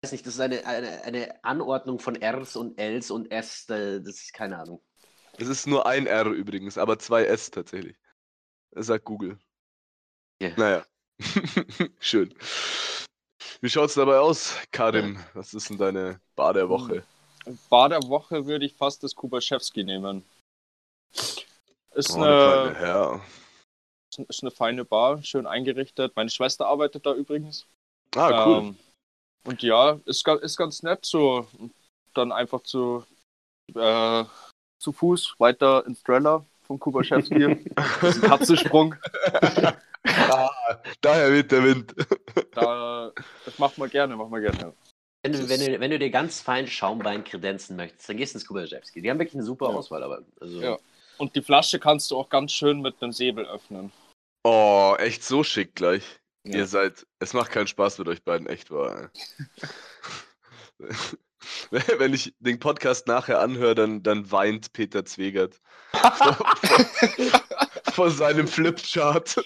Ich 0.00 0.06
weiß 0.06 0.12
nicht, 0.12 0.26
das 0.26 0.34
ist 0.34 0.40
eine, 0.40 0.66
eine, 0.66 1.02
eine 1.04 1.44
Anordnung 1.44 1.98
von 1.98 2.16
Rs 2.16 2.56
und 2.56 2.78
Ls 2.78 3.10
und 3.10 3.30
S, 3.30 3.66
das 3.66 4.04
ist 4.04 4.32
keine 4.34 4.58
Ahnung. 4.58 4.82
Es 5.38 5.48
ist 5.48 5.66
nur 5.66 5.86
ein 5.86 6.06
R 6.06 6.26
übrigens, 6.26 6.76
aber 6.76 6.98
zwei 6.98 7.24
S 7.24 7.50
tatsächlich. 7.50 7.96
Das 8.72 8.86
sagt 8.86 9.04
Google. 9.04 9.38
Ja. 10.42 10.50
Naja. 10.56 10.84
Schön. 12.00 12.34
Wie 13.60 13.68
schaut's 13.68 13.94
dabei 13.94 14.18
aus, 14.18 14.54
Karim? 14.70 15.18
Was 15.34 15.54
ist 15.54 15.70
denn 15.70 15.78
deine 15.78 16.20
Bar 16.36 16.54
der 16.54 16.68
Woche? 16.68 17.02
Bar 17.68 17.88
der 17.88 18.02
Woche 18.04 18.46
würde 18.46 18.66
ich 18.66 18.74
fast 18.74 19.02
das 19.02 19.14
Kubaschewski 19.14 19.84
nehmen. 19.84 20.24
Ist, 21.94 22.12
Oh, 22.12 22.22
eine 22.22 23.20
eine, 24.18 24.26
ist 24.28 24.42
eine 24.42 24.50
feine 24.50 24.84
Bar, 24.84 25.22
schön 25.22 25.46
eingerichtet. 25.46 26.14
Meine 26.14 26.30
Schwester 26.30 26.66
arbeitet 26.66 27.06
da 27.06 27.14
übrigens. 27.14 27.66
Ah, 28.14 28.46
cool. 28.46 28.58
Ähm, 28.58 28.76
und 29.44 29.62
ja, 29.62 29.98
ist, 30.04 30.26
ist 30.26 30.56
ganz 30.56 30.82
nett 30.82 31.04
so. 31.04 31.46
Dann 32.14 32.32
einfach 32.32 32.62
zu, 32.62 33.04
äh, 33.74 34.24
zu 34.78 34.92
Fuß 34.92 35.34
weiter 35.38 35.86
ins 35.86 36.02
Trailer 36.02 36.44
vom 36.62 36.78
Kubaschewski. 36.78 37.64
Katzensprung. 37.76 38.94
ah, 40.04 40.50
daher 41.00 41.32
weht 41.32 41.52
der 41.52 41.64
Wind. 41.64 41.94
Da, 42.52 43.12
das 43.44 43.58
macht 43.58 43.78
man 43.78 43.88
gerne, 43.88 44.16
macht 44.16 44.30
man 44.30 44.40
gerne. 44.40 44.72
Wenn 45.22 45.32
du, 45.32 45.48
wenn, 45.48 45.60
du, 45.60 45.80
wenn 45.80 45.90
du 45.90 45.98
dir 45.98 46.10
ganz 46.10 46.40
fein 46.40 46.66
Schaumwein 46.66 47.22
kredenzen 47.22 47.76
möchtest, 47.76 48.08
dann 48.08 48.16
gehst 48.16 48.34
du 48.34 48.38
ins 48.38 48.46
Kubajewski. 48.46 49.00
Die 49.00 49.10
haben 49.10 49.18
wirklich 49.18 49.34
eine 49.34 49.44
super 49.44 49.70
Ja. 49.70 49.76
Auswahl, 49.76 50.02
aber. 50.02 50.22
Also, 50.40 50.60
Ja. 50.60 50.78
Und 51.18 51.34
die 51.36 51.42
Flasche 51.42 51.78
kannst 51.78 52.10
du 52.10 52.16
auch 52.16 52.28
ganz 52.28 52.52
schön 52.52 52.80
mit 52.80 53.00
einem 53.00 53.12
Säbel 53.12 53.46
öffnen. 53.46 53.92
Oh, 54.44 54.94
echt 54.98 55.24
so 55.24 55.42
schick 55.44 55.74
gleich. 55.74 56.04
Ja. 56.44 56.58
Ihr 56.58 56.66
seid, 56.66 57.06
es 57.18 57.32
macht 57.32 57.50
keinen 57.50 57.66
Spaß 57.66 57.98
mit 57.98 58.08
euch 58.08 58.22
beiden, 58.22 58.46
echt 58.46 58.70
wahr. 58.70 59.10
Wenn 61.70 62.14
ich 62.14 62.34
den 62.38 62.58
Podcast 62.58 63.06
nachher 63.06 63.40
anhöre, 63.40 63.74
dann, 63.74 64.02
dann 64.02 64.30
weint 64.30 64.72
Peter 64.72 65.04
Zwegert 65.04 65.60
vor, 65.92 66.12
vor, 66.34 67.40
vor 67.98 68.10
seinem 68.12 68.46
Flipchart. 68.46 69.36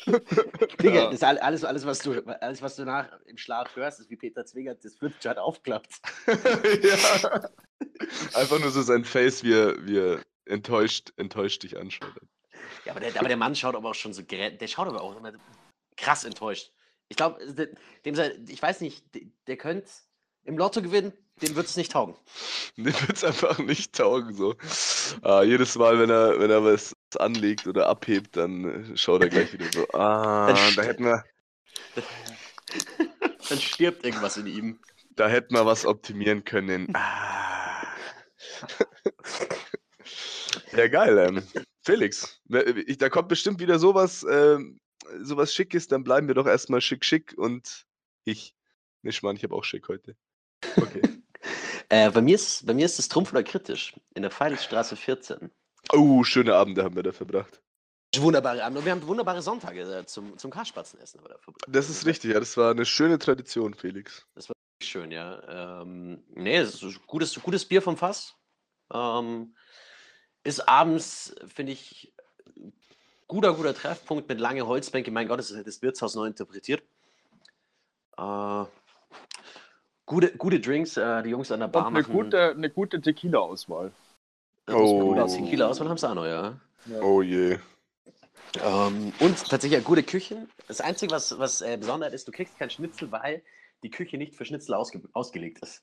Digga, 0.83 1.05
Ja. 1.05 1.11
das 1.11 1.23
alles, 1.23 1.65
alles, 1.65 1.87
was 1.87 2.01
du, 2.01 2.21
alles, 2.43 2.61
was 2.61 2.77
du 2.77 2.85
nach 2.85 3.09
im 3.25 3.39
Schlaf 3.39 3.75
hörst, 3.77 3.99
ist 3.99 4.11
wie 4.11 4.17
Peter 4.17 4.45
Zwingert 4.45 4.85
das 4.85 4.95
Flipchart 4.97 5.39
aufklappt. 5.39 6.03
ja. 6.27 7.49
Einfach 8.35 8.59
nur 8.61 8.71
so 8.71 8.83
sein 8.83 9.07
Face, 9.07 9.43
wie 9.43 9.55
er, 9.55 9.87
wie 9.87 9.97
er 9.99 10.21
enttäuscht, 10.45 11.15
enttäuscht 11.17 11.63
dich 11.63 11.79
anschaut. 11.79 12.13
Ja, 12.85 12.93
aber 12.93 13.01
der, 13.01 13.19
aber 13.19 13.29
der 13.29 13.39
Mann 13.39 13.57
schaut 13.57 13.75
aber 13.75 13.89
auch 13.89 13.95
schon 13.95 14.13
so, 14.13 14.21
der 14.21 14.67
schaut 14.67 14.87
aber 14.87 15.01
auch 15.01 15.17
immer 15.17 15.33
krass 15.97 16.25
enttäuscht. 16.25 16.73
Ich 17.09 17.17
glaube, 17.17 17.41
dem 18.05 18.15
sei- 18.15 18.39
ich 18.49 18.61
weiß 18.61 18.83
nicht, 18.83 19.15
der, 19.15 19.23
der 19.47 19.57
könnte 19.57 19.89
im 20.45 20.59
Lotto 20.59 20.83
gewinnen, 20.83 21.15
dem 21.41 21.57
wird 21.57 21.67
es 21.67 21.77
nicht 21.77 21.93
taugen. 21.93 22.15
Dem 22.77 22.87
wird 22.87 23.13
es 23.15 23.25
einfach 23.25 23.59
nicht 23.59 23.95
taugen. 23.95 24.35
So. 24.35 24.55
Ah, 25.23 25.43
jedes 25.43 25.77
Mal, 25.77 25.99
wenn 25.99 26.11
er, 26.11 26.39
wenn 26.39 26.51
er 26.51 26.63
was 26.65 26.95
anlegt 27.19 27.67
oder 27.67 27.89
abhebt, 27.89 28.37
dann 28.37 28.93
äh, 28.93 28.97
schaut 28.97 29.23
er 29.23 29.29
gleich 29.29 29.53
wieder 29.53 29.67
so. 29.73 29.87
Ah, 29.93 30.47
Dann 30.53 30.75
da 30.77 30.83
hätten 30.83 31.05
wir, 31.05 31.25
Dann 33.49 33.59
stirbt 33.61 34.05
irgendwas 34.05 34.37
in 34.37 34.47
ihm. 34.47 34.81
da 35.11 35.29
hätten 35.29 35.55
wir 35.55 35.67
was 35.67 35.85
optimieren 35.87 36.45
können. 36.45 36.89
Ah. 36.95 37.87
Ja, 40.77 40.89
geil. 40.89 41.19
Ähm. 41.19 41.43
Felix, 41.83 42.41
ich, 42.87 42.97
da 42.97 43.09
kommt 43.11 43.29
bestimmt 43.29 43.61
wieder 43.61 43.79
sowas, 43.79 44.25
ähm, 44.29 44.81
sowas 45.21 45.53
Schickes, 45.55 45.87
dann 45.87 46.03
bleiben 46.03 46.29
wir 46.29 46.35
doch 46.35 46.47
erstmal 46.47 46.81
schick, 46.81 47.05
schick 47.05 47.35
und 47.37 47.85
ich. 48.25 48.55
Nicht, 49.03 49.23
Mann, 49.23 49.37
ich 49.37 49.43
habe 49.45 49.55
auch 49.55 49.65
schick 49.65 49.89
heute. 49.89 50.17
Okay. 50.77 51.03
Äh, 51.93 52.11
bei, 52.11 52.23
mir 52.23 52.37
ist, 52.37 52.65
bei 52.65 52.73
mir 52.73 52.87
ist 52.87 52.99
es 52.99 53.07
Trumpf 53.07 53.33
oder 53.33 53.43
kritisch. 53.43 53.93
In 54.15 54.23
der 54.23 54.31
Feilstraße 54.31 54.97
14. 54.97 55.51
Oh, 55.93 56.25
schöne 56.25 56.55
Abende 56.55 56.83
haben 56.85 56.97
wir 56.97 57.03
da 57.03 57.13
verbracht. 57.13 57.61
Wunderbare 58.17 58.65
Abend. 58.65 58.79
Und 58.79 58.87
wir 58.87 58.93
haben 58.93 59.07
wunderbare 59.07 59.43
Sonntage 59.43 59.83
äh, 59.83 60.07
zum, 60.07 60.39
zum 60.39 60.51
Karspatzen-Essen. 60.51 61.21
aber. 61.21 61.39
Das 61.69 61.91
ist 61.91 62.07
richtig, 62.07 62.33
ja, 62.33 62.41
das 62.41 62.57
war 62.57 62.71
eine 62.71 62.87
schöne 62.87 63.19
Tradition, 63.19 63.75
Felix. 63.75 64.27
Schön, 64.83 65.11
ja. 65.11 65.83
Ähm, 65.83 66.25
nee, 66.35 66.57
es 66.57 66.83
ist 66.83 67.07
gutes, 67.07 67.39
gutes 67.43 67.67
Bier 67.67 67.83
vom 67.83 67.99
Fass. 67.99 68.37
Ähm, 68.91 69.55
ist 70.45 70.67
abends, 70.67 71.35
finde 71.47 71.73
ich, 71.73 72.15
guter, 73.29 73.53
guter 73.53 73.75
Treffpunkt 73.75 74.31
mit 74.31 74.41
lange 74.41 74.67
Holzbänke. 74.67 75.11
Mein 75.11 75.29
Gott, 75.29 75.41
das 75.41 75.51
ist 75.51 75.57
halt 75.57 75.67
das 75.67 75.83
Wirtshaus 75.83 76.15
neu 76.15 76.25
interpretiert. 76.25 76.83
Äh, 78.17 78.65
gute, 80.07 80.37
gute 80.37 80.61
Drinks, 80.61 80.97
äh, 80.97 81.23
die 81.23 81.31
Jungs 81.31 81.51
an 81.53 81.61
der 81.61 81.69
Bar 81.69 81.87
Und 81.89 81.95
eine 81.97 82.03
machen. 82.03 82.13
gute, 82.13 82.51
eine 82.53 82.71
gute 82.71 83.01
Tequila-Auswahl. 83.01 83.93
Oh. 84.69 85.09
gut 85.09 85.19
aus 85.19 85.35
Tequila 85.37 85.69
Auswahl 85.69 85.89
haben 85.89 85.99
sie 85.99 86.09
auch 86.09 86.15
noch, 86.15 86.27
ja. 86.27 86.61
Oh 87.01 87.23
je. 87.23 87.59
Ähm, 88.63 89.13
und 89.21 89.39
tatsächlich 89.49 89.77
eine 89.77 89.85
gute 89.85 90.03
Küchen. 90.03 90.49
Das 90.69 90.81
Einzige, 90.81 91.13
was, 91.13 91.39
was 91.39 91.61
äh, 91.63 91.77
besonders 91.79 92.13
ist, 92.13 92.29
du 92.29 92.33
kriegst 92.33 92.59
kein 92.59 92.71
Schnitzel, 92.71 93.11
weil 93.11 93.43
die 93.83 93.91
Küche 93.91 94.19
nicht 94.19 94.35
für 94.37 94.45
Schnitzel 94.45 94.75
ausge 94.75 95.01
ausgelegt 95.13 95.59
ist. 95.63 95.83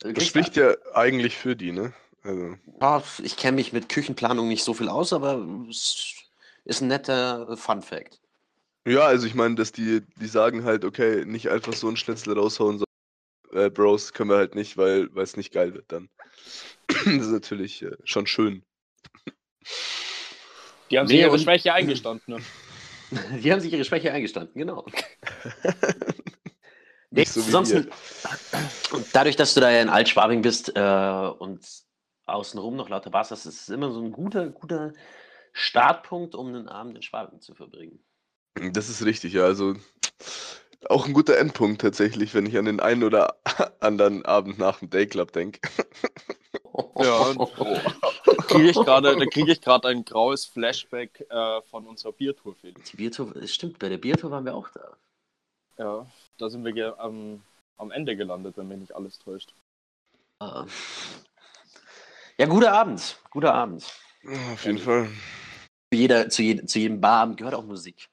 Du 0.00 0.12
Das 0.12 0.26
spricht 0.26 0.56
ja 0.56 0.74
eigentlich 0.94 1.36
für 1.36 1.56
die, 1.56 1.72
ne? 1.72 1.92
Also, 2.22 2.56
Ja, 2.80 3.02
ich 3.22 3.36
kenne 3.36 3.56
mich 3.56 3.72
mit 3.72 3.88
Küchenplanung 3.88 4.48
nicht 4.48 4.64
so 4.64 4.74
viel 4.74 4.88
aus, 4.88 5.12
aber 5.12 5.44
es 5.68 6.14
ist 6.64 6.80
ein 6.80 6.88
netter 6.88 7.56
Fun 7.56 7.82
Fact. 7.82 8.20
ja, 8.86 9.00
also 9.00 9.26
ich 9.26 9.34
meine, 9.34 9.54
dass 9.54 9.72
die, 9.72 10.02
die 10.16 10.26
sagen 10.26 10.64
halt, 10.64 10.84
okay, 10.84 11.24
nicht 11.26 11.48
einfach 11.50 11.72
so 11.74 11.86
einen 11.88 11.96
Schnitzel 11.96 12.38
raushauen, 12.38 12.78
sondern 12.78 12.84
äh, 13.52 13.70
Bros 13.70 14.12
können 14.12 14.30
wir 14.30 14.36
halt 14.36 14.54
nicht, 14.54 14.76
weil 14.76 15.08
es 15.16 15.36
nicht 15.36 15.52
geil 15.52 15.74
wird 15.74 15.90
dann. 15.92 16.08
das 16.88 17.04
ist 17.06 17.28
natürlich 17.30 17.82
äh, 17.82 17.96
schon 18.04 18.26
schön. 18.26 18.64
Die 20.90 20.98
haben 20.98 21.06
sich 21.06 21.16
Nee, 21.16 21.22
ihre 21.22 21.32
und- 21.32 21.40
Schwäche 21.40 21.72
eingestanden. 21.74 22.34
Ne? 22.36 22.40
Die 23.40 23.52
haben 23.52 23.60
sich 23.60 23.72
ihre 23.72 23.84
Schwäche 23.84 24.12
eingestanden, 24.12 24.54
genau. 24.56 24.84
Nee, 27.10 27.24
so 27.26 27.40
wie 27.42 27.44
ansonsten, 27.44 27.88
dadurch, 29.12 29.36
dass 29.36 29.54
du 29.54 29.60
da 29.60 29.70
ja 29.70 29.80
in 29.82 29.88
Altschwabing 29.88 30.42
bist 30.42 30.72
äh, 30.74 30.80
und 31.38 31.64
außenrum 32.26 32.74
noch 32.74 32.88
lauter 32.88 33.10
Bars 33.10 33.30
hast, 33.30 33.46
ist 33.46 33.60
es 33.62 33.68
immer 33.68 33.92
so 33.92 34.02
ein 34.02 34.10
guter, 34.10 34.48
guter 34.48 34.92
Startpunkt, 35.52 36.34
um 36.34 36.48
einen 36.48 36.68
Abend 36.68 36.96
in 36.96 37.02
Schwabing 37.02 37.40
zu 37.40 37.54
verbringen. 37.54 38.02
Das 38.72 38.88
ist 38.88 39.04
richtig, 39.04 39.32
ja. 39.34 39.44
Also 39.44 39.76
auch 40.90 41.06
ein 41.06 41.12
guter 41.12 41.38
Endpunkt 41.38 41.80
tatsächlich, 41.80 42.34
wenn 42.34 42.46
ich 42.46 42.56
an 42.56 42.64
den 42.64 42.80
einen 42.80 43.04
oder 43.04 43.36
anderen 43.80 44.24
Abend 44.24 44.58
nach 44.58 44.78
dem 44.80 44.90
Dayclub 44.90 45.32
denke. 45.32 45.60
Ja, 46.96 47.18
und- 47.18 47.52
Kriege 48.48 48.70
ich 48.70 48.74
gerade, 48.76 49.16
da 49.16 49.26
kriege 49.26 49.52
ich 49.52 49.60
gerade 49.60 49.88
ein 49.88 50.04
graues 50.04 50.44
Flashback 50.44 51.24
äh, 51.28 51.62
von 51.62 51.86
unserer 51.86 52.12
Biertour, 52.12 52.54
Felix. 52.56 52.90
Die 52.90 52.96
Biertour, 52.96 53.34
es 53.36 53.54
stimmt, 53.54 53.78
bei 53.78 53.88
der 53.88 53.98
Biertour 53.98 54.30
waren 54.32 54.44
wir 54.44 54.54
auch 54.54 54.68
da. 54.70 54.96
Ja, 55.78 56.06
da 56.38 56.50
sind 56.50 56.64
wir 56.64 56.98
am, 56.98 57.42
am 57.76 57.90
Ende 57.90 58.16
gelandet, 58.16 58.56
wenn 58.56 58.68
mich 58.68 58.78
nicht 58.78 58.94
alles 58.94 59.18
täuscht. 59.18 59.54
Äh, 60.40 60.64
ja, 62.38 62.46
guter 62.46 62.72
Abend, 62.72 63.18
guter 63.30 63.54
Abend. 63.54 63.84
Auf 64.52 64.64
jeden 64.64 64.78
Fall. 64.78 65.08
Zu, 65.92 65.98
jeder, 65.98 66.28
zu, 66.28 66.42
jedem, 66.42 66.66
zu 66.66 66.78
jedem 66.80 67.00
Barabend 67.00 67.36
gehört 67.36 67.54
auch 67.54 67.64
Musik. 67.64 68.08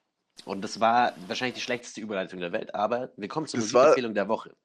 Und 0.45 0.61
das 0.61 0.79
war 0.79 1.13
wahrscheinlich 1.27 1.55
die 1.55 1.61
schlechteste 1.61 2.01
Überleitung 2.01 2.39
der 2.39 2.51
Welt, 2.51 2.73
aber 2.73 3.11
wir 3.17 3.27
kommen 3.27 3.47
zur 3.47 3.59
Musikempfehlung 3.59 4.13
der 4.13 4.27
Woche. 4.27 4.55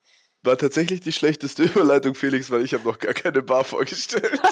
War 0.42 0.56
tatsächlich 0.56 1.00
die 1.00 1.12
schlechteste 1.12 1.62
Überleitung, 1.64 2.14
Felix, 2.14 2.50
weil 2.50 2.62
ich 2.64 2.74
habe 2.74 2.84
noch 2.84 2.98
gar 2.98 3.14
keine 3.14 3.42
Bar 3.42 3.64
vorgestellt. 3.64 4.40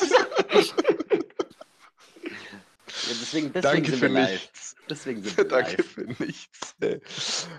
Ja, 3.07 3.11
deswegen, 3.21 3.53
deswegen 3.53 3.63
Danke 3.63 3.91
sind 3.91 4.01
für 4.01 4.13
wir 4.13 4.21
live. 4.21 4.31
nichts. 4.33 4.77
Deswegen 4.89 5.23
sind 5.23 5.37
wir 5.37 5.45
Danke 5.45 5.77
live. 5.77 5.87
für 5.87 6.23
nichts. 6.23 6.77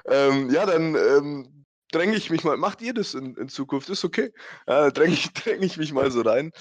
Ähm, 0.06 0.50
ja, 0.50 0.66
dann 0.66 0.96
ähm, 0.96 1.66
dränge 1.92 2.16
ich 2.16 2.30
mich 2.30 2.44
mal. 2.44 2.58
Macht 2.58 2.82
ihr 2.82 2.94
das 2.94 3.14
in, 3.14 3.36
in 3.36 3.50
Zukunft? 3.50 3.90
Ist 3.90 4.04
okay. 4.04 4.34
Äh, 4.66 4.92
dränge 4.92 5.14
ich, 5.14 5.32
dräng 5.34 5.62
ich 5.62 5.78
mich 5.78 5.94
mal 5.94 6.10
so 6.10 6.22
rein. 6.22 6.52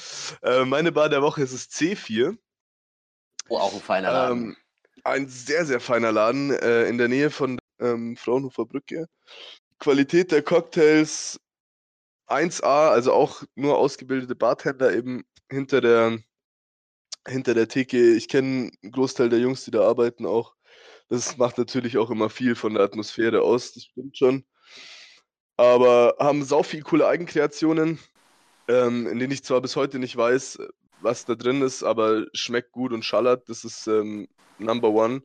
Äh, 0.42 0.64
meine 0.64 0.92
Bar 0.92 1.08
der 1.08 1.22
Woche 1.22 1.42
ist 1.42 1.52
es 1.52 1.70
C4. 1.70 2.36
Oh, 3.48 3.58
auch 3.58 3.74
ein 3.74 3.80
feiner 3.80 4.12
Laden. 4.12 4.42
Ähm, 4.42 4.56
ein 5.04 5.28
sehr, 5.28 5.66
sehr 5.66 5.80
feiner 5.80 6.12
Laden 6.12 6.50
äh, 6.50 6.88
in 6.88 6.98
der 6.98 7.08
Nähe 7.08 7.30
von 7.30 7.58
ähm, 7.78 8.16
Fraunhofer 8.16 8.64
Brücke. 8.66 9.06
Qualität 9.78 10.32
der 10.32 10.42
Cocktails 10.42 11.38
1A, 12.28 12.88
also 12.90 13.12
auch 13.12 13.42
nur 13.54 13.78
ausgebildete 13.78 14.34
Bartender 14.34 14.94
eben 14.94 15.24
hinter 15.50 15.80
der, 15.80 16.18
hinter 17.28 17.54
der 17.54 17.68
Theke. 17.68 18.14
Ich 18.14 18.28
kenne 18.28 18.70
einen 18.82 18.92
Großteil 18.92 19.28
der 19.28 19.40
Jungs, 19.40 19.64
die 19.64 19.70
da 19.70 19.86
arbeiten 19.86 20.26
auch. 20.26 20.54
Das 21.10 21.36
macht 21.36 21.58
natürlich 21.58 21.98
auch 21.98 22.10
immer 22.10 22.30
viel 22.30 22.54
von 22.54 22.74
der 22.74 22.84
Atmosphäre 22.84 23.42
aus, 23.42 23.72
das 23.72 23.84
stimmt 23.84 24.16
schon. 24.16 24.44
Aber 25.56 26.16
haben 26.18 26.42
sau 26.44 26.62
viel 26.62 26.82
coole 26.82 27.06
Eigenkreationen, 27.06 27.98
ähm, 28.68 29.06
in 29.06 29.18
denen 29.18 29.32
ich 29.32 29.44
zwar 29.44 29.60
bis 29.60 29.76
heute 29.76 29.98
nicht 29.98 30.16
weiß, 30.16 30.58
was 31.04 31.24
da 31.24 31.34
drin 31.34 31.62
ist, 31.62 31.82
aber 31.82 32.26
schmeckt 32.32 32.72
gut 32.72 32.92
und 32.92 33.04
schallert. 33.04 33.48
Das 33.48 33.64
ist 33.64 33.86
ähm, 33.86 34.26
Number 34.58 34.90
One. 34.90 35.22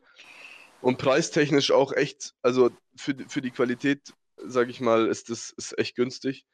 Und 0.82 0.98
preistechnisch 0.98 1.72
auch 1.72 1.92
echt, 1.94 2.34
also 2.42 2.70
für, 2.96 3.14
die- 3.14 3.26
für 3.26 3.42
die 3.42 3.52
Qualität, 3.52 4.14
sag 4.38 4.70
ich 4.70 4.80
mal, 4.80 5.08
ist 5.08 5.30
das 5.30 5.52
ist 5.58 5.78
echt 5.78 5.96
günstig. 5.96 6.46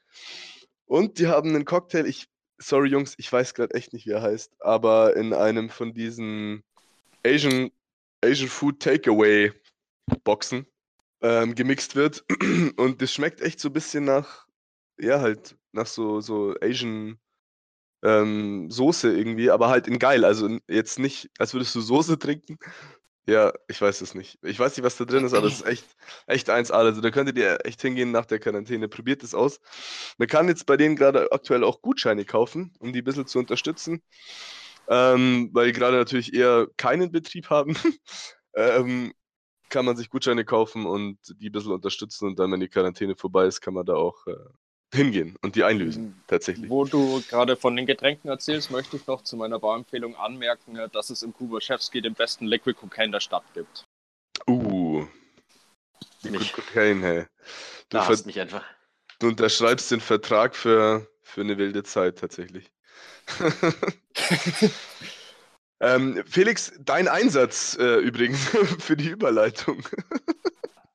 Und 0.86 1.20
die 1.20 1.28
haben 1.28 1.50
einen 1.50 1.66
Cocktail, 1.66 2.06
ich, 2.06 2.28
sorry 2.58 2.90
Jungs, 2.90 3.16
ich 3.18 3.32
weiß 3.32 3.54
gerade 3.54 3.74
echt 3.76 3.94
nicht, 3.94 4.06
wie 4.06 4.12
er 4.12 4.22
heißt, 4.22 4.54
aber 4.60 5.16
in 5.16 5.34
einem 5.34 5.70
von 5.70 5.94
diesen 5.94 6.64
Asian, 7.26 7.72
Asian 8.24 8.50
Food 8.50 8.80
Takeaway 8.82 9.52
Boxen 10.24 10.66
ähm, 11.22 11.56
gemixt 11.56 11.96
wird. 11.96 12.24
Und 12.78 13.02
das 13.02 13.14
schmeckt 13.14 13.42
echt 13.42 13.60
so 13.60 13.70
ein 13.70 13.74
bisschen 13.74 14.06
nach, 14.06 14.48
ja, 15.00 15.20
halt, 15.22 15.58
nach 15.72 15.88
so, 15.88 16.22
so 16.22 16.56
Asian 16.62 17.20
ähm, 18.06 18.70
Soße 18.70 19.12
irgendwie, 19.12 19.50
aber 19.50 19.70
halt 19.70 19.88
in 19.88 20.00
geil. 20.00 20.24
Also 20.24 20.60
jetzt 20.68 21.00
nicht, 21.00 21.30
als 21.40 21.54
würdest 21.54 21.74
du 21.76 21.82
Soße 21.82 22.20
trinken. 22.20 22.58
Ja, 23.28 23.52
ich 23.68 23.82
weiß 23.82 24.02
es 24.02 24.14
nicht. 24.14 24.38
Ich 24.44 24.60
weiß 24.60 24.78
nicht, 24.78 24.86
was 24.86 24.98
da 24.98 25.06
drin 25.06 25.26
ist, 25.26 25.34
aber 25.34 25.48
es 25.48 25.62
ist 25.62 25.66
echt, 25.68 25.86
echt 26.28 26.50
1A. 26.50 26.72
Also 26.74 27.02
da 27.02 27.10
könntet 27.10 27.38
ihr 27.38 27.66
echt 27.66 27.82
hingehen 27.82 28.12
nach 28.12 28.26
der 28.26 28.40
Quarantäne. 28.40 28.88
Probiert 28.88 29.24
es 29.24 29.34
aus. 29.34 29.60
Man 30.20 30.28
kann 30.28 30.48
jetzt 30.48 30.68
bei 30.68 30.78
denen 30.78 30.96
gerade 30.96 31.32
aktuell 31.32 31.64
auch 31.64 31.82
Gutscheine 31.82 32.26
kaufen, 32.26 32.74
um 32.80 32.94
die 32.94 33.02
ein 33.02 33.04
bisschen 33.04 33.26
zu 33.26 33.40
unterstützen. 33.40 34.04
Ähm, 34.88 35.50
weil 35.54 35.68
die 35.68 35.74
gerade 35.74 35.98
natürlich 35.98 36.36
eher 36.36 36.68
keinen 36.78 37.12
Betrieb 37.12 37.50
haben. 37.50 37.76
ähm, 38.56 39.14
kann 39.70 39.86
man 39.86 39.98
sich 39.98 40.12
Gutscheine 40.12 40.46
kaufen 40.46 40.86
und 40.86 41.18
die 41.42 41.50
ein 41.50 41.52
bisschen 41.52 41.72
unterstützen 41.72 42.28
und 42.28 42.38
dann, 42.38 42.52
wenn 42.52 42.60
die 42.60 42.70
Quarantäne 42.70 43.16
vorbei 43.16 43.48
ist, 43.48 43.62
kann 43.62 43.74
man 43.74 43.86
da 43.88 43.96
auch 43.96 44.28
äh, 44.28 44.36
hingehen 44.94 45.36
und 45.42 45.56
die 45.56 45.64
einlösen, 45.64 46.22
tatsächlich. 46.28 46.70
Wo 46.70 46.86
du 46.86 47.22
gerade 47.30 47.56
von 47.56 47.76
den 47.76 47.86
Getränken 47.86 48.30
erzählst, 48.30 48.72
möchte 48.72 48.98
ich 48.98 49.08
noch 49.08 49.24
zu 49.24 49.38
meiner 49.38 49.60
Barempfehlung 49.60 50.16
anmerken, 50.16 50.76
äh, 50.78 50.90
dass 50.90 51.10
es 51.10 51.22
im 51.22 51.34
Kubaschewski 51.34 52.02
den 52.02 52.14
besten 52.14 52.46
Liquid 52.46 52.78
Cocaine 52.78 53.12
der 53.12 53.20
Stadt 53.20 53.44
gibt. 53.54 53.86
Uh. 54.48 55.06
Liquid 56.24 56.54
Cocaine, 56.54 57.06
hey. 57.06 57.26
Du, 57.90 57.98
Da 57.98 58.08
hast 58.08 58.26
mich 58.26 58.40
einfach. 58.40 58.64
du 59.20 59.28
unterschreibst 59.28 59.92
den 59.92 60.02
Vertrag 60.02 60.56
für, 60.56 61.08
für 61.22 61.42
eine 61.42 61.58
wilde 61.58 61.84
Zeit, 61.84 62.20
tatsächlich. 62.20 62.72
ähm, 65.80 66.24
Felix, 66.28 66.74
dein 66.80 67.08
Einsatz 67.08 67.78
äh, 67.80 67.98
übrigens 67.98 68.40
für 68.80 68.96
die 68.96 69.10
Überleitung. 69.10 69.84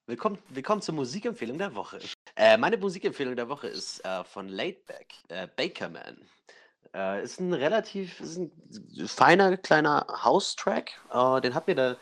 Willkommen, 0.07 0.38
willkommen 0.48 0.83
zur 0.83 0.94
Musikempfehlung 0.94 1.59
der 1.59 1.74
Woche. 1.74 2.00
Äh, 2.40 2.57
meine 2.57 2.79
Musikempfehlung 2.79 3.37
der 3.37 3.50
Woche 3.50 3.68
ist 3.68 4.03
äh, 4.03 4.24
von 4.24 4.48
Laidback, 4.48 5.12
äh, 5.29 5.46
Bakerman. 5.46 6.16
Äh, 6.94 7.22
ist 7.22 7.38
ein 7.38 7.53
relativ 7.53 8.18
ist 8.18 8.38
ein 8.38 8.50
feiner 9.07 9.59
kleiner 9.59 10.07
House-Track. 10.09 10.90
Äh, 11.12 11.42
den 11.42 11.55
hat 11.55 11.66
mir 11.66 11.74
der, 11.74 11.98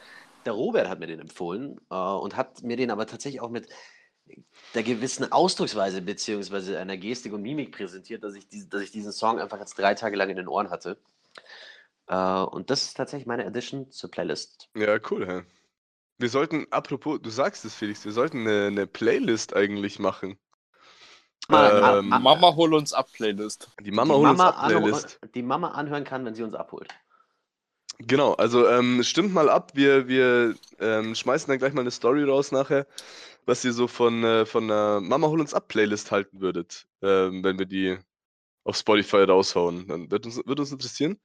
der 0.47 0.53
Robert 0.53 0.89
hat 0.89 1.01
mir 1.01 1.09
den 1.09 1.19
empfohlen 1.19 1.81
äh, 1.91 1.97
und 1.97 2.37
hat 2.37 2.63
mir 2.63 2.77
den 2.77 2.93
aber 2.93 3.09
tatsächlich 3.09 3.41
auch 3.41 3.51
mit 3.51 3.69
der 4.75 4.85
gewissen 4.85 5.33
Ausdrucksweise 5.33 6.03
beziehungsweise 6.03 6.79
einer 6.79 6.97
Gestik 6.97 7.33
und 7.33 7.43
Mimik 7.43 7.73
präsentiert, 7.73 8.23
dass 8.23 8.37
ich, 8.37 8.47
dies, 8.47 8.69
dass 8.69 8.83
ich 8.83 8.93
diesen 8.93 9.11
Song 9.11 9.41
einfach 9.41 9.59
jetzt 9.59 9.77
drei 9.77 9.95
Tage 9.95 10.17
lang 10.17 10.31
in 10.31 10.37
den 10.37 10.47
Ohren 10.47 10.71
hatte. 10.71 10.99
Und 12.07 12.71
das 12.71 12.83
ist 12.83 12.95
tatsächlich 12.95 13.27
meine 13.27 13.47
Addition 13.47 13.91
zur 13.91 14.11
Playlist. 14.11 14.69
Ja, 14.77 14.99
cool, 15.11 15.27
hä? 15.27 15.43
Wir 16.19 16.29
sollten, 16.29 16.67
apropos, 16.71 17.21
du 17.23 17.31
sagst 17.31 17.65
es, 17.65 17.75
Felix, 17.75 18.05
wir 18.05 18.13
sollten 18.13 18.41
eine, 18.41 18.67
eine 18.67 18.87
Playlist 18.87 19.55
eigentlich 19.55 19.99
machen. 19.99 20.37
Ma- 21.49 21.69
Ähm, 21.71 22.09
ma- 22.09 22.19
Mama, 22.19 22.55
hol 22.57 22.75
uns 22.75 22.93
ab, 22.93 23.09
Playlist. 23.13 23.71
Die 23.81 23.93
Mama 23.93 24.15
die, 24.15 24.21
holt 24.21 24.31
uns 24.33 24.39
Mama 24.39 24.51
ab, 24.51 24.67
Playlist. 24.67 25.21
die 25.35 25.43
Mama 25.43 25.69
anhören 25.69 26.05
kann, 26.05 26.25
wenn 26.25 26.35
sie 26.35 26.43
uns 26.43 26.55
abholt. 26.55 26.89
Genau, 28.01 28.35
also 28.35 28.69
ähm, 28.69 29.03
stimmt 29.03 29.33
mal 29.33 29.49
ab, 29.49 29.73
wir, 29.75 30.07
wir 30.07 30.55
ähm, 30.79 31.15
schmeißen 31.15 31.49
dann 31.49 31.59
gleich 31.59 31.73
mal 31.73 31.81
eine 31.81 31.91
Story 31.91 32.23
raus 32.25 32.53
nachher, 32.53 32.87
was 33.47 33.65
ihr 33.65 33.73
so 33.73 33.89
von, 33.89 34.23
äh, 34.23 34.47
von 34.47 34.65
einer 34.65 35.01
Mama 35.01 35.29
hol 35.29 35.41
uns 35.41 35.55
ab 35.55 35.69
Playlist 35.69 36.11
halten 36.13 36.41
würdet, 36.41 36.87
ähm, 37.03 37.43
wenn 37.43 37.59
wir 37.59 37.67
die 37.67 37.99
auf 38.65 38.77
Spotify 38.77 39.19
raushauen. 39.25 39.89
Dann 39.89 40.11
wird 40.11 40.27
uns, 40.27 40.37
wird 40.45 40.61
uns 40.61 40.71
interessieren. 40.73 41.19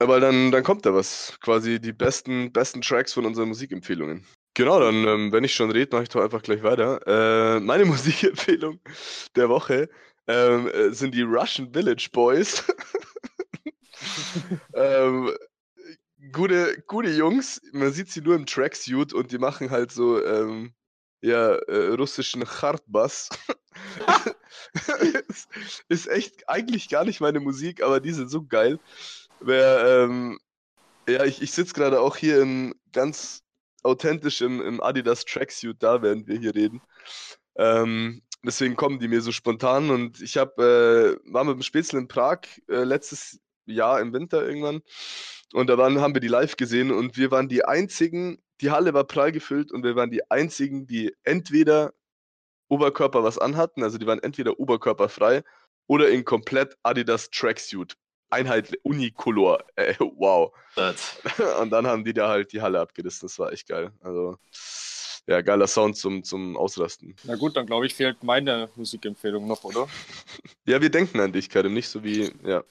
Aber 0.00 0.18
dann, 0.18 0.50
dann 0.50 0.64
kommt 0.64 0.86
da 0.86 0.94
was. 0.94 1.38
Quasi 1.40 1.78
die 1.78 1.92
besten, 1.92 2.52
besten 2.52 2.80
Tracks 2.80 3.12
von 3.12 3.26
unseren 3.26 3.48
Musikempfehlungen. 3.48 4.26
Genau, 4.54 4.80
dann, 4.80 5.06
ähm, 5.06 5.32
wenn 5.32 5.44
ich 5.44 5.54
schon 5.54 5.70
rede, 5.70 5.94
mache 5.94 6.04
ich 6.04 6.08
doch 6.08 6.22
einfach 6.22 6.42
gleich 6.42 6.62
weiter. 6.62 7.00
Äh, 7.06 7.60
meine 7.60 7.84
Musikempfehlung 7.84 8.80
der 9.36 9.48
Woche 9.50 9.90
ähm, 10.26 10.68
äh, 10.68 10.90
sind 10.92 11.14
die 11.14 11.22
Russian 11.22 11.72
Village 11.72 12.08
Boys. 12.12 12.64
ähm, 14.74 15.30
gute, 16.32 16.82
gute 16.86 17.10
Jungs, 17.10 17.60
man 17.72 17.92
sieht 17.92 18.10
sie 18.10 18.22
nur 18.22 18.36
im 18.36 18.46
Tracksuit 18.46 19.12
und 19.12 19.32
die 19.32 19.38
machen 19.38 19.70
halt 19.70 19.92
so, 19.92 20.24
ähm, 20.24 20.72
ja, 21.20 21.56
äh, 21.56 21.94
russischen 21.94 22.42
Hardbass. 22.44 23.28
ist, 25.28 25.48
ist 25.88 26.08
echt 26.08 26.48
eigentlich 26.48 26.88
gar 26.88 27.04
nicht 27.04 27.20
meine 27.20 27.40
Musik, 27.40 27.82
aber 27.82 28.00
die 28.00 28.12
sind 28.12 28.30
so 28.30 28.46
geil. 28.46 28.78
Wer, 29.40 30.04
ähm, 30.04 30.38
ja, 31.08 31.24
ich, 31.24 31.42
ich 31.42 31.52
sitze 31.52 31.74
gerade 31.74 32.00
auch 32.00 32.16
hier 32.16 32.40
im 32.40 32.74
ganz 32.92 33.42
authentisch 33.82 34.42
im, 34.42 34.60
im 34.60 34.82
Adidas 34.82 35.24
Tracksuit 35.24 35.82
da, 35.82 36.02
während 36.02 36.26
wir 36.26 36.38
hier 36.38 36.54
reden. 36.54 36.82
Ähm, 37.56 38.22
deswegen 38.44 38.76
kommen 38.76 38.98
die 38.98 39.08
mir 39.08 39.22
so 39.22 39.32
spontan. 39.32 39.90
Und 39.90 40.20
ich 40.20 40.36
habe, 40.36 41.18
äh, 41.24 41.32
war 41.32 41.44
mit 41.44 41.54
dem 41.54 41.62
Spätzle 41.62 41.98
in 41.98 42.08
Prag 42.08 42.40
äh, 42.68 42.84
letztes 42.84 43.40
Jahr 43.66 44.00
im 44.00 44.12
Winter 44.12 44.46
irgendwann. 44.46 44.82
Und 45.52 45.68
da 45.68 45.78
waren, 45.78 46.00
haben 46.00 46.14
wir 46.14 46.20
die 46.20 46.28
live 46.28 46.56
gesehen. 46.56 46.90
Und 46.90 47.16
wir 47.16 47.30
waren 47.30 47.48
die 47.48 47.64
einzigen, 47.64 48.42
die 48.60 48.70
Halle 48.70 48.94
war 48.94 49.04
prall 49.04 49.32
gefüllt. 49.32 49.72
Und 49.72 49.84
wir 49.84 49.96
waren 49.96 50.10
die 50.10 50.30
einzigen, 50.30 50.86
die 50.86 51.14
entweder 51.24 51.94
Oberkörper 52.70 53.24
was 53.24 53.36
anhatten, 53.36 53.82
also 53.82 53.98
die 53.98 54.06
waren 54.06 54.22
entweder 54.22 54.60
oberkörperfrei 54.60 55.42
oder 55.88 56.08
in 56.08 56.24
komplett 56.24 56.76
Adidas 56.84 57.28
Tracksuit. 57.30 57.96
Einheit 58.30 58.78
Unicolor. 58.82 59.64
Äh, 59.76 59.94
wow. 59.98 60.52
Und 61.60 61.70
dann 61.70 61.86
haben 61.86 62.04
die 62.04 62.12
da 62.12 62.28
halt 62.28 62.52
die 62.52 62.62
Halle 62.62 62.80
abgerissen. 62.80 63.26
Das 63.26 63.38
war 63.38 63.52
echt 63.52 63.68
geil. 63.68 63.92
Also, 64.00 64.38
ja, 65.26 65.42
geiler 65.42 65.66
Sound 65.66 65.96
zum, 65.96 66.24
zum 66.24 66.56
Ausrasten. 66.56 67.14
Na 67.24 67.36
gut, 67.36 67.56
dann 67.56 67.66
glaube 67.66 67.86
ich, 67.86 67.94
fehlt 67.94 68.22
meine 68.24 68.68
Musikempfehlung 68.76 69.46
noch, 69.46 69.64
oder? 69.64 69.88
Ja, 70.66 70.80
wir 70.80 70.90
denken 70.90 71.18
an 71.20 71.32
dich, 71.32 71.48
Karim, 71.48 71.74
nicht 71.74 71.88
so 71.88 72.04
wie, 72.04 72.32
ja. 72.44 72.62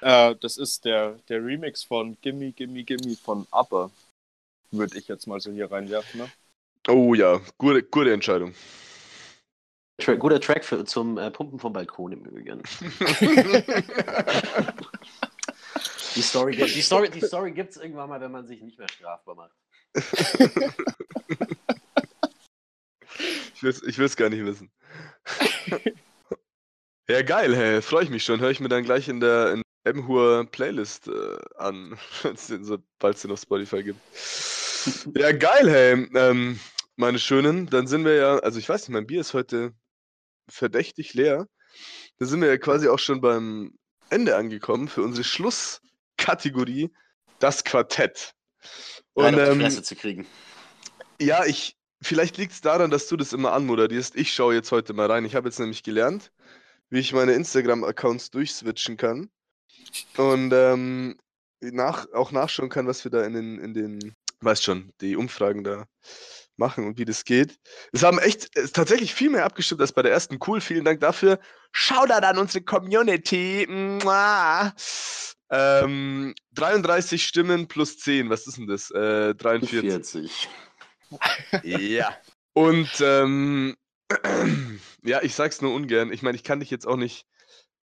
Äh, 0.00 0.36
das 0.40 0.56
ist 0.56 0.84
der, 0.84 1.18
der 1.28 1.44
Remix 1.44 1.82
von 1.82 2.16
Gimme, 2.20 2.52
Gimme, 2.52 2.84
Gimme 2.84 3.16
von 3.16 3.46
Upper. 3.50 3.90
Würde 4.70 4.98
ich 4.98 5.08
jetzt 5.08 5.26
mal 5.26 5.40
so 5.40 5.50
hier 5.50 5.70
reinwerfen, 5.70 6.20
ne? 6.20 6.30
Oh 6.88 7.14
ja, 7.14 7.40
gute, 7.58 7.82
gute 7.82 8.12
Entscheidung. 8.12 8.54
Tra 10.00 10.14
guter 10.14 10.40
Track 10.40 10.64
für, 10.64 10.84
zum 10.84 11.18
äh, 11.18 11.30
Pumpen 11.30 11.58
vom 11.58 11.72
Balkon 11.72 12.12
im 12.12 12.24
Übrigen. 12.24 12.62
Die 16.16 16.22
Story, 16.22 16.56
die 16.56 16.82
Story, 16.82 17.08
die 17.08 17.20
Story 17.20 17.52
gibt 17.52 17.70
es 17.70 17.76
irgendwann 17.76 18.08
mal, 18.08 18.20
wenn 18.20 18.32
man 18.32 18.44
sich 18.44 18.60
nicht 18.62 18.78
mehr 18.78 18.88
strafbar 18.88 19.36
macht. 19.36 19.54
Ich 23.62 23.62
ich 23.62 23.98
will's 23.98 24.16
gar 24.16 24.28
nicht 24.28 24.44
wissen. 24.44 24.70
ja, 27.08 27.22
geil, 27.22 27.54
hey, 27.54 27.82
freue 27.82 28.04
ich 28.04 28.10
mich 28.10 28.24
schon. 28.24 28.40
Höre 28.40 28.50
ich 28.50 28.60
mir 28.60 28.68
dann 28.68 28.84
gleich 28.84 29.08
in 29.08 29.20
der 29.20 29.52
in 29.52 29.62
Emhur 29.84 30.46
Playlist 30.50 31.08
äh, 31.08 31.38
an, 31.56 31.98
sobald 32.34 33.16
es 33.16 33.22
den 33.22 33.30
auf 33.30 33.40
Spotify 33.40 33.82
gibt. 33.82 34.00
ja, 35.16 35.32
geil, 35.32 35.70
hey. 35.70 36.08
Ähm, 36.14 36.58
meine 36.96 37.18
Schönen, 37.18 37.66
dann 37.66 37.86
sind 37.86 38.04
wir 38.04 38.14
ja, 38.14 38.38
also 38.38 38.58
ich 38.58 38.68
weiß 38.68 38.82
nicht, 38.82 38.94
mein 38.94 39.06
Bier 39.06 39.20
ist 39.20 39.34
heute 39.34 39.72
verdächtig 40.50 41.14
leer. 41.14 41.46
Da 42.18 42.26
sind 42.26 42.40
wir 42.40 42.48
ja 42.48 42.58
quasi 42.58 42.88
auch 42.88 42.98
schon 42.98 43.20
beim 43.20 43.74
Ende 44.10 44.36
angekommen 44.36 44.88
für 44.88 45.02
unsere 45.02 45.24
Schlusskategorie, 45.24 46.90
das 47.38 47.64
Quartett. 47.64 48.34
Und 49.14 49.24
Einen 49.24 49.40
auf 49.40 49.44
die 49.46 49.52
ähm, 49.52 49.60
Fresse 49.60 49.82
zu 49.82 49.96
kriegen. 49.96 50.26
ja, 51.20 51.44
ich, 51.46 51.76
vielleicht 52.02 52.36
liegt 52.36 52.52
es 52.52 52.60
daran, 52.60 52.90
dass 52.90 53.08
du 53.08 53.16
das 53.16 53.32
immer 53.32 53.52
anmoderierst. 53.52 54.16
Ich 54.16 54.32
schaue 54.32 54.54
jetzt 54.54 54.72
heute 54.72 54.92
mal 54.92 55.10
rein. 55.10 55.24
Ich 55.24 55.34
habe 55.34 55.48
jetzt 55.48 55.58
nämlich 55.58 55.82
gelernt, 55.82 56.32
wie 56.90 56.98
ich 56.98 57.12
meine 57.12 57.32
Instagram-Accounts 57.32 58.30
durchswitchen 58.30 58.96
kann. 58.96 59.30
Und 60.16 60.52
ähm, 60.52 61.18
nach, 61.60 62.12
auch 62.12 62.32
nachschauen 62.32 62.68
kann, 62.68 62.86
was 62.86 63.04
wir 63.04 63.10
da 63.10 63.24
in 63.24 63.34
den, 63.34 63.58
in 63.58 63.74
den, 63.74 64.14
weißt 64.40 64.64
schon, 64.64 64.92
die 65.00 65.16
Umfragen 65.16 65.64
da 65.64 65.86
machen 66.60 66.86
und 66.86 66.98
wie 66.98 67.04
das 67.04 67.24
geht. 67.24 67.58
Es 67.90 68.04
haben 68.04 68.20
echt 68.20 68.56
es 68.56 68.70
tatsächlich 68.70 69.12
viel 69.12 69.30
mehr 69.30 69.44
abgestimmt 69.44 69.80
als 69.80 69.92
bei 69.92 70.02
der 70.02 70.12
ersten. 70.12 70.38
Cool, 70.46 70.60
vielen 70.60 70.84
Dank 70.84 71.00
dafür. 71.00 71.40
Shoutout 71.72 72.24
an 72.24 72.38
unsere 72.38 72.62
Community. 72.62 73.66
Ähm, 75.52 76.34
33 76.52 77.24
Stimmen 77.24 77.66
plus 77.66 77.98
10, 77.98 78.30
was 78.30 78.46
ist 78.46 78.58
denn 78.58 78.68
das? 78.68 78.92
Äh, 78.92 79.34
43. 79.34 79.90
40. 79.90 80.48
Ja. 81.64 82.16
Und 82.52 82.88
ähm, 83.00 83.76
ja, 85.02 85.22
ich 85.22 85.34
sag's 85.34 85.60
nur 85.60 85.74
ungern. 85.74 86.12
Ich 86.12 86.22
meine, 86.22 86.36
ich 86.36 86.44
kann 86.44 86.60
dich 86.60 86.70
jetzt 86.70 86.86
auch 86.86 86.96
nicht, 86.96 87.26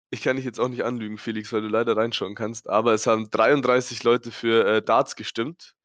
ich 0.10 0.23
kann 0.23 0.38
dich 0.38 0.45
jetzt 0.45 0.60
auch 0.60 0.69
nicht 0.69 0.84
anlügen, 0.84 1.19
Felix, 1.19 1.53
weil 1.53 1.62
du 1.62 1.67
leider 1.67 1.95
reinschauen 1.95 2.34
kannst. 2.34 2.67
Aber 2.67 2.93
es 2.93 3.05
haben 3.05 3.29
33 3.29 4.03
Leute 4.03 4.31
für 4.31 4.65
äh, 4.65 4.81
Darts 4.81 5.15
gestimmt 5.15 5.75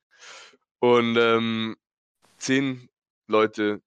und 0.78 1.16
ähm, 1.18 1.76
10 2.38 2.88
Leute 3.28 3.80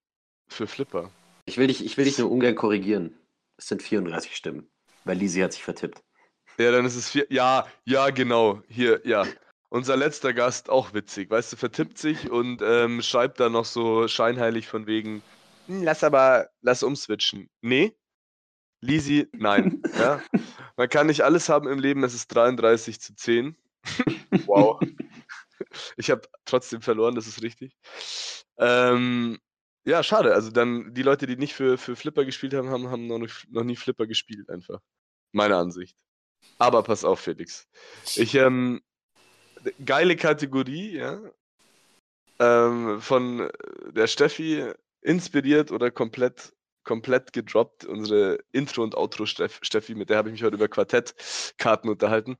für 0.48 0.66
Flipper. 0.66 1.10
Ich 1.46 1.58
will, 1.58 1.66
dich, 1.68 1.84
ich 1.84 1.96
will 1.96 2.04
dich 2.04 2.18
nur 2.18 2.30
ungern 2.32 2.54
korrigieren. 2.54 3.18
Es 3.56 3.68
sind 3.68 3.82
34 3.82 4.34
Stimmen, 4.34 4.70
weil 5.04 5.18
Lisi 5.18 5.40
hat 5.40 5.52
sich 5.52 5.62
vertippt. 5.62 6.02
Ja, 6.58 6.70
dann 6.72 6.84
ist 6.84 6.96
es 6.96 7.08
vier. 7.08 7.26
Ja, 7.30 7.66
ja, 7.84 8.10
genau. 8.10 8.62
Hier, 8.68 9.00
ja. 9.04 9.26
Unser 9.68 9.96
letzter 9.96 10.32
Gast, 10.32 10.68
auch 10.68 10.94
witzig, 10.94 11.30
weißt 11.30 11.52
du, 11.52 11.56
vertippt 11.56 11.96
sich 11.96 12.30
und 12.30 12.60
ähm, 12.60 13.02
schreibt 13.02 13.38
dann 13.38 13.52
noch 13.52 13.64
so 13.64 14.08
scheinheilig 14.08 14.66
von 14.66 14.86
wegen, 14.86 15.22
"Hm, 15.68 15.84
lass 15.84 16.02
aber, 16.02 16.50
lass 16.60 16.82
umswitchen. 16.82 17.48
Nee, 17.62 17.94
Lisi, 18.80 19.28
nein. 19.32 19.82
ja? 19.98 20.22
Man 20.76 20.88
kann 20.88 21.06
nicht 21.06 21.22
alles 21.22 21.48
haben 21.48 21.68
im 21.68 21.78
Leben, 21.78 22.02
es 22.04 22.14
ist 22.14 22.28
33 22.28 23.00
zu 23.00 23.14
10. 23.14 23.56
wow. 24.46 24.80
Ich 25.96 26.10
habe 26.10 26.22
trotzdem 26.44 26.82
verloren, 26.82 27.14
das 27.14 27.26
ist 27.26 27.42
richtig. 27.42 27.76
Ähm, 28.58 29.38
ja, 29.84 30.02
schade. 30.02 30.34
Also 30.34 30.50
dann, 30.50 30.92
die 30.94 31.02
Leute, 31.02 31.26
die 31.26 31.36
nicht 31.36 31.54
für, 31.54 31.78
für 31.78 31.96
Flipper 31.96 32.24
gespielt 32.24 32.54
haben, 32.54 32.68
haben, 32.68 32.88
haben 32.90 33.06
noch, 33.06 33.26
noch 33.48 33.64
nie 33.64 33.76
Flipper 33.76 34.06
gespielt, 34.06 34.50
einfach. 34.50 34.80
Meine 35.32 35.56
Ansicht. 35.56 35.96
Aber 36.58 36.82
pass 36.82 37.04
auf, 37.04 37.20
Felix. 37.20 37.66
Ich, 38.16 38.34
ähm, 38.34 38.82
geile 39.84 40.16
Kategorie, 40.16 40.96
ja. 40.96 41.20
Ähm, 42.38 43.00
von 43.00 43.50
der 43.92 44.06
Steffi 44.06 44.72
inspiriert 45.02 45.72
oder 45.72 45.90
komplett, 45.90 46.54
komplett 46.84 47.32
gedroppt. 47.32 47.84
Unsere 47.84 48.38
Intro- 48.52 48.82
und 48.82 48.94
Outro-Steffi, 48.94 49.94
mit 49.94 50.10
der 50.10 50.18
habe 50.18 50.28
ich 50.28 50.34
mich 50.34 50.42
heute 50.42 50.56
über 50.56 50.68
Quartettkarten 50.68 51.90
unterhalten. 51.90 52.36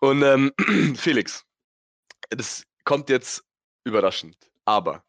Und 0.00 0.22
ähm, 0.22 0.52
Felix, 0.96 1.45
das 2.30 2.66
kommt 2.84 3.08
jetzt 3.08 3.44
überraschend. 3.84 4.36
Aber 4.64 5.04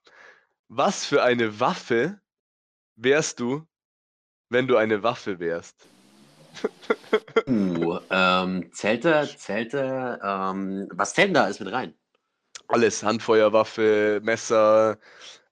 was 0.67 1.05
für 1.05 1.23
eine 1.23 1.59
Waffe 1.59 2.19
wärst 2.95 3.39
du, 3.39 3.65
wenn 4.49 4.67
du 4.67 4.77
eine 4.77 5.03
Waffe 5.03 5.39
wärst? 5.39 5.87
Uh, 7.47 7.99
ähm, 8.09 8.71
zählt 8.73 9.03
zählt 9.37 9.73
er, 9.73 10.19
ähm, 10.23 10.87
was 10.91 11.13
zählt 11.13 11.35
da 11.35 11.43
alles 11.43 11.59
mit 11.59 11.71
rein? 11.71 11.93
Alles, 12.69 13.03
Handfeuerwaffe, 13.03 14.19
Messer, 14.23 14.97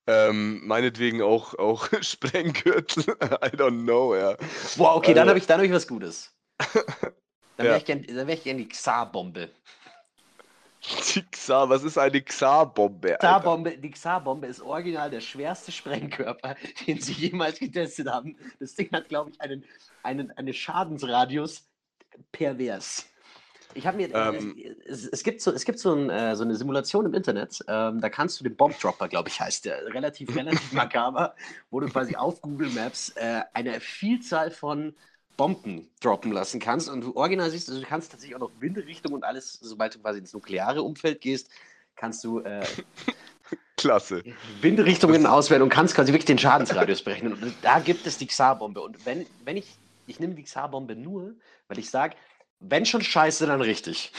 ähm, 0.07 0.65
meinetwegen 0.65 1.21
auch, 1.21 1.53
auch 1.55 1.87
Sprenggürtel. 2.01 3.03
I 3.21 3.55
don't 3.55 3.83
know, 3.83 4.15
ja. 4.15 4.35
Boah, 4.77 4.95
okay, 4.95 5.13
dann 5.13 5.21
Also- 5.23 5.29
habe 5.29 5.39
ich, 5.39 5.45
dann 5.47 5.59
hab 5.59 5.65
ich 5.65 5.71
was 5.71 5.87
Gutes. 5.87 6.31
Dann 7.57 7.67
Ja. 7.67 7.71
wäre 7.71 7.77
ich 7.77 7.87
wär 7.87 8.29
ich 8.29 8.43
gern 8.43 8.57
die 8.57 8.67
Xar-Bombe. 8.67 9.49
Die 11.15 11.23
Xar, 11.31 11.69
was 11.69 11.83
ist 11.83 11.97
eine 11.97 12.21
Xar-Bombe? 12.21 13.17
Xar-Bombe, 13.19 13.77
die 13.77 13.91
Xar-Bombe 13.91 14.47
ist 14.47 14.61
original 14.61 15.09
der 15.09 15.21
schwerste 15.21 15.71
Sprengkörper, 15.71 16.55
den 16.87 17.01
sie 17.01 17.13
jemals 17.13 17.59
getestet 17.59 18.07
haben. 18.07 18.37
Das 18.59 18.75
Ding 18.75 18.91
hat, 18.91 19.09
glaube 19.09 19.31
ich, 19.31 19.41
einen, 19.41 19.65
einen, 20.03 20.31
einen 20.31 20.53
Schadensradius 20.53 21.67
pervers. 22.31 23.07
Ich 23.73 23.85
habe 23.85 23.97
mir, 23.97 24.13
Ähm. 24.13 24.55
es, 24.85 25.05
es 25.05 25.23
gibt 25.23 25.41
so, 25.41 25.51
es 25.51 25.65
gibt 25.65 25.79
so, 25.79 25.93
ein, 25.93 26.09
äh, 26.09 26.35
so 26.35 26.43
eine 26.43 26.55
Simulation 26.55 27.05
im 27.05 27.13
Internet, 27.13 27.59
ähm, 27.67 27.99
da 27.99 28.09
kannst 28.09 28.39
du 28.39 28.43
den 28.45 28.55
Bombdropper, 28.55 29.09
glaube 29.09 29.27
ich, 29.29 29.41
heißt 29.41 29.65
der, 29.65 29.93
relativ, 29.93 30.29
relativ 30.35 30.71
makaber, 30.71 31.35
wo 31.69 31.81
du 31.81 31.87
quasi 31.89 32.15
auf 32.15 32.41
Google 32.41 32.69
Maps 32.69 33.09
äh, 33.15 33.41
eine 33.53 33.81
Vielzahl 33.81 34.51
von 34.51 34.95
Bomben 35.37 35.89
droppen 36.01 36.31
lassen 36.31 36.59
kannst 36.59 36.89
und 36.89 37.01
du 37.01 37.15
original 37.15 37.49
siehst, 37.49 37.69
also 37.69 37.81
du 37.81 37.87
kannst 37.87 38.11
tatsächlich 38.11 38.35
auch 38.35 38.39
noch 38.39 38.51
Windrichtung 38.59 39.13
und 39.13 39.23
alles, 39.23 39.53
sobald 39.53 39.95
du 39.95 39.99
quasi 39.99 40.19
ins 40.19 40.33
nukleare 40.33 40.81
Umfeld 40.81 41.21
gehst, 41.21 41.49
kannst 41.95 42.23
du 42.23 42.39
äh, 42.39 42.65
Klasse. 43.77 44.23
Windrichtungen 44.61 45.25
auswählen 45.25 45.61
und 45.61 45.69
kannst 45.69 45.95
quasi 45.95 46.11
wirklich 46.11 46.25
den 46.25 46.39
Schadensradius 46.39 47.03
berechnen. 47.03 47.33
Und 47.33 47.53
da 47.61 47.79
gibt 47.79 48.07
es 48.07 48.17
die 48.17 48.27
Xar-Bombe. 48.27 48.81
Und 48.81 49.05
wenn, 49.05 49.25
wenn 49.43 49.57
ich, 49.57 49.77
ich 50.07 50.19
nehme 50.19 50.35
die 50.35 50.43
Xar-Bombe 50.43 50.95
nur, 50.95 51.35
weil 51.67 51.79
ich 51.79 51.89
sage, 51.89 52.15
wenn 52.59 52.85
schon 52.85 53.01
scheiße, 53.01 53.45
dann 53.45 53.61
richtig. 53.61 54.11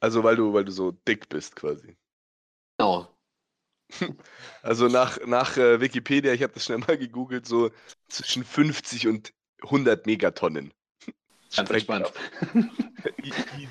Also 0.00 0.22
weil 0.22 0.36
du, 0.36 0.52
weil 0.52 0.64
du 0.64 0.72
so 0.72 0.92
dick 0.92 1.28
bist 1.28 1.56
quasi. 1.56 1.96
Genau. 2.78 3.08
Also 4.62 4.88
nach, 4.88 5.24
nach 5.26 5.56
äh, 5.56 5.80
Wikipedia, 5.80 6.32
ich 6.32 6.42
habe 6.42 6.52
das 6.52 6.64
schnell 6.64 6.78
mal 6.78 6.98
gegoogelt, 6.98 7.46
so 7.46 7.70
zwischen 8.08 8.44
50 8.44 9.06
und 9.06 9.32
100 9.62 10.06
Megatonnen. 10.06 10.72
Ganz 11.56 11.70
entspannt. 11.70 12.12
E- 13.22 13.30
Easy. 13.56 13.68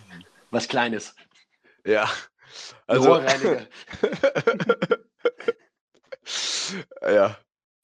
Was 0.51 0.67
Kleines. 0.67 1.15
Ja. 1.85 2.09
Also, 2.87 3.19
ja. 7.01 7.37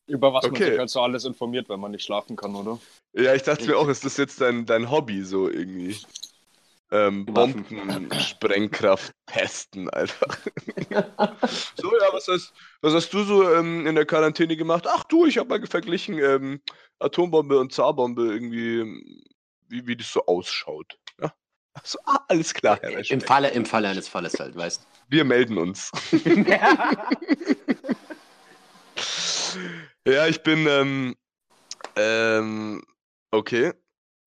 Über 0.07 0.33
was 0.33 0.43
man 0.43 0.51
Okay. 0.53 0.69
sich 0.71 0.79
halt 0.79 0.89
so 0.89 1.01
alles 1.01 1.25
informiert, 1.25 1.69
wenn 1.69 1.79
man 1.79 1.91
nicht 1.91 2.03
schlafen 2.03 2.35
kann, 2.35 2.55
oder? 2.55 2.79
Ja, 3.13 3.33
ich 3.35 3.43
dachte 3.43 3.65
mir 3.65 3.77
auch, 3.77 3.87
ist 3.87 4.03
das 4.05 4.17
jetzt 4.17 4.41
dein, 4.41 4.65
dein 4.65 4.89
Hobby 4.89 5.23
so 5.23 5.49
irgendwie? 5.49 5.97
Ähm. 6.91 7.25
Bomben, 7.25 8.09
Sprengkraft 8.19 9.13
testen, 9.25 9.89
einfach. 9.89 10.37
so, 11.75 11.97
ja, 11.97 12.07
was 12.11 12.27
hast, 12.27 12.53
was 12.81 12.93
hast 12.93 13.13
du 13.13 13.23
so 13.23 13.53
ähm, 13.53 13.87
in 13.87 13.95
der 13.95 14.05
Quarantäne 14.05 14.57
gemacht? 14.57 14.85
Ach 14.87 15.03
du, 15.05 15.25
ich 15.25 15.37
habe 15.37 15.49
mal 15.49 15.65
verglichen 15.65 16.19
ähm, 16.19 16.61
Atombombe 16.99 17.59
und 17.59 17.73
Zarbombe 17.73 18.23
irgendwie, 18.23 19.23
wie, 19.67 19.87
wie 19.87 19.95
das 19.95 20.11
so 20.11 20.25
ausschaut. 20.25 20.97
Ja? 21.21 21.33
Ach 21.73 21.85
so, 21.85 21.97
ah, 22.05 22.19
alles 22.27 22.53
klar, 22.53 22.77
Herr 22.81 22.89
Im 22.89 22.97
Reschbeck. 22.97 23.23
Falle, 23.23 23.49
Im 23.51 23.65
Falle 23.65 23.87
eines 23.87 24.09
Falles 24.09 24.37
halt, 24.39 24.55
weißt 24.55 24.85
Wir 25.07 25.23
melden 25.23 25.57
uns. 25.57 25.91
Ja, 30.07 30.27
ich 30.27 30.41
bin, 30.41 30.65
ähm, 30.67 31.15
ähm, 31.95 32.81
okay. 33.29 33.71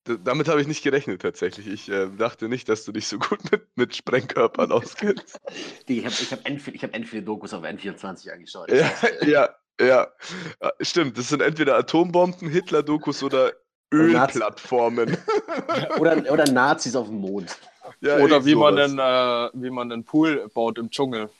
Damit 0.04 0.48
habe 0.48 0.60
ich 0.60 0.66
nicht 0.66 0.82
gerechnet 0.82 1.22
tatsächlich. 1.22 1.66
Ich 1.66 1.88
äh, 1.88 2.08
dachte 2.16 2.48
nicht, 2.48 2.68
dass 2.68 2.84
du 2.84 2.92
dich 2.92 3.06
so 3.08 3.18
gut 3.18 3.38
mit, 3.50 3.66
mit 3.76 3.96
Sprengkörpern 3.96 4.70
auskennst. 4.72 5.40
Die, 5.88 5.98
ich 5.98 6.04
habe 6.04 6.14
ich 6.20 6.32
hab 6.32 6.40
N4 6.46 6.74
ich 6.74 6.82
hab 6.82 6.94
N4 6.94 7.22
Dokus 7.22 7.54
auf 7.54 7.64
N24 7.64 8.30
angeschaut. 8.30 8.70
Ja, 8.70 8.90
dir. 9.20 9.28
ja, 9.28 9.54
ja. 9.80 10.12
Äh, 10.60 10.70
Stimmt, 10.80 11.18
das 11.18 11.28
sind 11.28 11.42
entweder 11.42 11.76
Atombomben, 11.76 12.48
Hitler-Dokus 12.48 13.22
oder 13.22 13.52
Ölplattformen. 13.92 15.16
Oder, 15.98 16.30
oder 16.32 16.46
Nazis 16.50 16.96
auf 16.96 17.06
dem 17.06 17.20
Mond. 17.20 17.56
Ja, 18.00 18.18
oder 18.18 18.44
wie 18.44 18.54
man, 18.56 18.76
einen, 18.78 18.98
äh, 18.98 19.50
wie 19.54 19.70
man 19.70 19.92
einen 19.92 20.04
Pool 20.04 20.48
baut 20.52 20.78
im 20.78 20.90
Dschungel. 20.90 21.30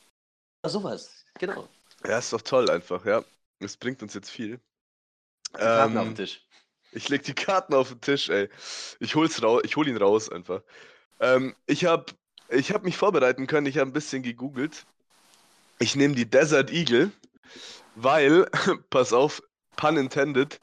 Oder 0.63 0.71
sowas. 0.71 1.25
Genau. 1.39 1.69
Ja, 2.07 2.19
ist 2.19 2.33
doch 2.33 2.43
toll 2.43 2.71
einfach, 2.71 3.05
ja. 3.05 3.25
Das 3.61 3.77
bringt 3.77 4.03
uns 4.03 4.15
jetzt 4.15 4.31
viel. 4.31 4.61
Karten 5.53 5.97
auf 5.99 6.05
dem 6.05 6.11
Ähm, 6.11 6.15
Tisch. 6.15 6.47
Ich 6.95 7.09
leg 7.09 7.25
die 7.25 7.35
Karten 7.35 7.75
auf 7.75 7.89
den 7.89 8.01
Tisch, 8.01 8.29
ey. 8.29 8.49
Ich 9.01 9.17
hol's 9.17 9.43
raus, 9.43 9.63
ich 9.65 9.77
hol 9.77 9.89
ihn 9.89 9.97
raus 9.97 10.31
einfach. 10.31 10.63
Ähm, 11.21 11.55
ich 11.67 11.85
habe 11.85 12.07
ich 12.49 12.73
hab 12.73 12.85
mich 12.85 12.97
vorbereiten 12.97 13.47
können, 13.47 13.67
ich 13.67 13.79
habe 13.79 13.91
ein 13.91 13.93
bisschen 13.93 14.23
gegoogelt. 14.23 14.87
Ich 15.81 15.97
nehme 15.97 16.15
die 16.15 16.29
Desert 16.29 16.71
Eagle, 16.71 17.11
weil, 17.97 18.49
pass 18.91 19.13
auf, 19.13 19.43
pun 19.77 19.97
intended, 19.97 20.61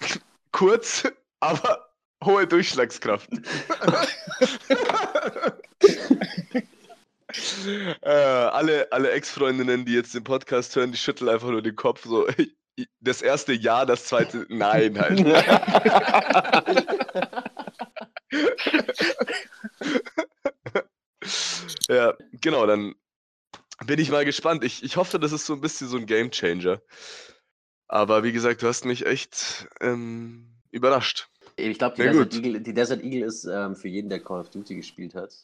kurz, 0.52 1.04
aber 1.40 1.88
hohe 2.22 2.46
Durchschlagskraft. 2.46 3.30
äh, 8.02 8.10
alle 8.10 8.92
alle 8.92 9.10
Ex-Freundinnen, 9.12 9.86
die 9.86 9.94
jetzt 9.94 10.14
den 10.14 10.24
Podcast 10.24 10.76
hören, 10.76 10.92
die 10.92 10.98
schütteln 10.98 11.30
einfach 11.30 11.48
nur 11.48 11.62
den 11.62 11.76
Kopf 11.76 12.04
so. 12.04 12.26
Das 13.00 13.22
erste 13.22 13.52
Ja, 13.52 13.84
das 13.84 14.06
zweite 14.06 14.46
Nein 14.48 14.98
halt. 14.98 15.20
Ja, 21.88 22.14
genau, 22.40 22.66
dann 22.66 22.94
bin 23.86 23.98
ich 23.98 24.10
mal 24.10 24.24
gespannt. 24.24 24.64
Ich, 24.64 24.82
ich 24.82 24.96
hoffe, 24.96 25.18
das 25.18 25.32
ist 25.32 25.46
so 25.46 25.54
ein 25.54 25.60
bisschen 25.60 25.88
so 25.88 25.96
ein 25.96 26.06
Game 26.06 26.30
Changer. 26.30 26.80
Aber 27.88 28.22
wie 28.24 28.32
gesagt, 28.32 28.62
du 28.62 28.66
hast 28.68 28.84
mich 28.84 29.06
echt 29.06 29.68
ähm, 29.80 30.48
überrascht. 30.70 31.28
Ich 31.56 31.78
glaube, 31.78 31.96
die. 32.26 32.36
Eagle- 32.38 32.60
die 32.60 32.74
Desert 32.74 33.02
Eagle 33.02 33.22
ist 33.24 33.44
ähm, 33.44 33.76
für 33.76 33.88
jeden, 33.88 34.08
der 34.08 34.20
Call 34.20 34.40
of 34.40 34.50
Duty 34.50 34.74
gespielt 34.76 35.14
hat, 35.14 35.34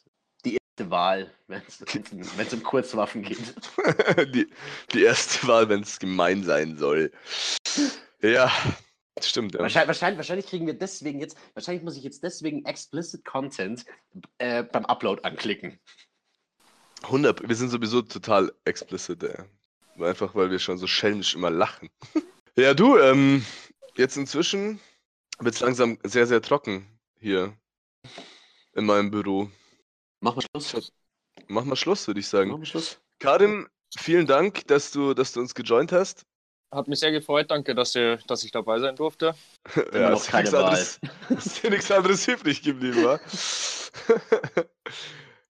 erste 0.81 0.91
Wahl, 0.91 1.31
wenn 1.47 1.61
es 2.39 2.53
um 2.53 2.63
Kurzwaffen 2.63 3.21
geht. 3.21 3.53
die, 4.33 4.47
die 4.93 5.03
erste 5.03 5.47
Wahl, 5.47 5.69
wenn 5.69 5.81
es 5.81 5.99
gemein 5.99 6.43
sein 6.43 6.77
soll. 6.77 7.11
Ja, 8.21 8.51
stimmt. 9.19 9.53
Ja. 9.53 9.61
Wahrscheinlich, 9.61 9.87
wahrscheinlich, 9.87 10.17
wahrscheinlich 10.17 10.47
kriegen 10.47 10.65
wir 10.65 10.73
deswegen 10.73 11.19
jetzt, 11.19 11.37
wahrscheinlich 11.53 11.83
muss 11.83 11.97
ich 11.97 12.03
jetzt 12.03 12.23
deswegen 12.23 12.65
Explicit 12.65 13.23
Content 13.25 13.85
äh, 14.39 14.63
beim 14.63 14.85
Upload 14.85 15.21
anklicken. 15.23 15.79
100, 17.03 17.47
wir 17.47 17.55
sind 17.55 17.69
sowieso 17.69 18.01
total 18.01 18.51
explicit, 18.65 19.23
ey. 19.23 19.43
Einfach 19.99 20.33
weil 20.33 20.49
wir 20.49 20.59
schon 20.59 20.77
so 20.77 20.87
schelmisch 20.87 21.35
immer 21.35 21.51
lachen. 21.51 21.89
ja, 22.55 22.73
du, 22.73 22.97
ähm, 22.97 23.45
jetzt 23.97 24.17
inzwischen 24.17 24.79
wird 25.39 25.55
es 25.55 25.61
langsam 25.61 25.99
sehr, 26.03 26.25
sehr 26.25 26.41
trocken 26.41 26.87
hier 27.19 27.55
in 28.73 28.85
meinem 28.85 29.11
Büro. 29.11 29.51
Mach 30.21 30.35
mal 30.35 30.41
Schluss. 30.41 30.91
Mach 31.47 31.65
mal 31.65 31.75
Schluss, 31.75 32.07
würde 32.07 32.19
ich 32.19 32.27
Mach 32.27 32.31
sagen. 32.31 32.51
mal 32.51 32.65
Schluss. 32.65 32.99
Karim, 33.19 33.67
vielen 33.97 34.27
Dank, 34.27 34.65
dass 34.67 34.91
du, 34.91 35.13
dass 35.13 35.33
du 35.33 35.41
uns 35.41 35.53
gejoint 35.53 35.91
hast. 35.91 36.23
Hat 36.71 36.87
mich 36.87 36.99
sehr 36.99 37.11
gefreut, 37.11 37.51
danke, 37.51 37.75
dass, 37.75 37.93
ihr, 37.95 38.17
dass 38.27 38.45
ich 38.45 38.51
dabei 38.51 38.79
sein 38.79 38.95
durfte. 38.95 39.35
Immer 39.91 40.11
noch 40.11 40.21
ist 40.21 40.27
dir 40.27 40.31
keine 40.31 40.43
nichts 40.43 40.55
anderes, 40.55 40.99
ist 41.29 41.63
dir 41.63 41.69
nichts 41.69 41.91
anderes 41.91 42.27
übrig 42.27 42.61
geblieben, 42.61 43.03
wa? 43.03 43.19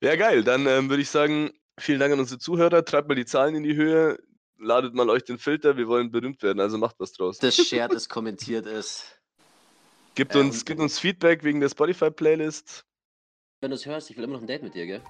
ja, 0.01 0.15
geil. 0.15 0.43
Dann 0.43 0.65
ähm, 0.65 0.89
würde 0.89 1.03
ich 1.03 1.09
sagen, 1.09 1.51
vielen 1.79 1.99
Dank 1.99 2.13
an 2.13 2.19
unsere 2.19 2.39
Zuhörer. 2.39 2.83
Treibt 2.83 3.07
mal 3.07 3.15
die 3.15 3.25
Zahlen 3.25 3.55
in 3.55 3.63
die 3.63 3.75
Höhe. 3.75 4.17
Ladet 4.57 4.95
mal 4.95 5.09
euch 5.09 5.23
den 5.23 5.37
Filter. 5.37 5.77
Wir 5.77 5.87
wollen 5.87 6.11
berühmt 6.11 6.41
werden, 6.41 6.59
also 6.59 6.77
macht 6.77 6.95
was 6.99 7.13
draus. 7.13 7.37
Das 7.37 7.55
shared 7.55 7.93
ist, 7.93 8.09
kommentiert 8.09 8.65
ist. 8.65 9.05
Gibt 10.15 10.35
Ähm, 10.35 10.47
uns, 10.47 10.65
gibt 10.65 10.79
uns 10.79 10.97
Feedback 10.97 11.43
wegen 11.43 11.59
der 11.59 11.69
Spotify-Playlist. 11.69 12.85
Wenn 13.61 13.69
du 13.69 13.75
es 13.75 13.85
hörst, 13.85 14.09
ich 14.09 14.17
will 14.17 14.23
immer 14.23 14.33
noch 14.33 14.41
ein 14.41 14.47
Date 14.47 14.63
mit 14.63 14.73
dir, 14.73 14.87
gell? 14.87 15.01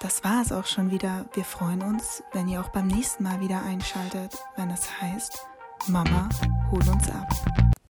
Das 0.00 0.22
war 0.22 0.42
es 0.42 0.52
auch 0.52 0.66
schon 0.66 0.90
wieder. 0.90 1.24
Wir 1.32 1.44
freuen 1.44 1.80
uns, 1.80 2.22
wenn 2.34 2.46
ihr 2.46 2.60
auch 2.60 2.68
beim 2.68 2.86
nächsten 2.86 3.24
Mal 3.24 3.40
wieder 3.40 3.62
einschaltet, 3.62 4.36
wenn 4.56 4.68
es 4.68 5.00
heißt, 5.00 5.46
Mama, 5.86 6.28
hol 6.70 6.86
uns 6.86 7.10
ab. 7.10 7.67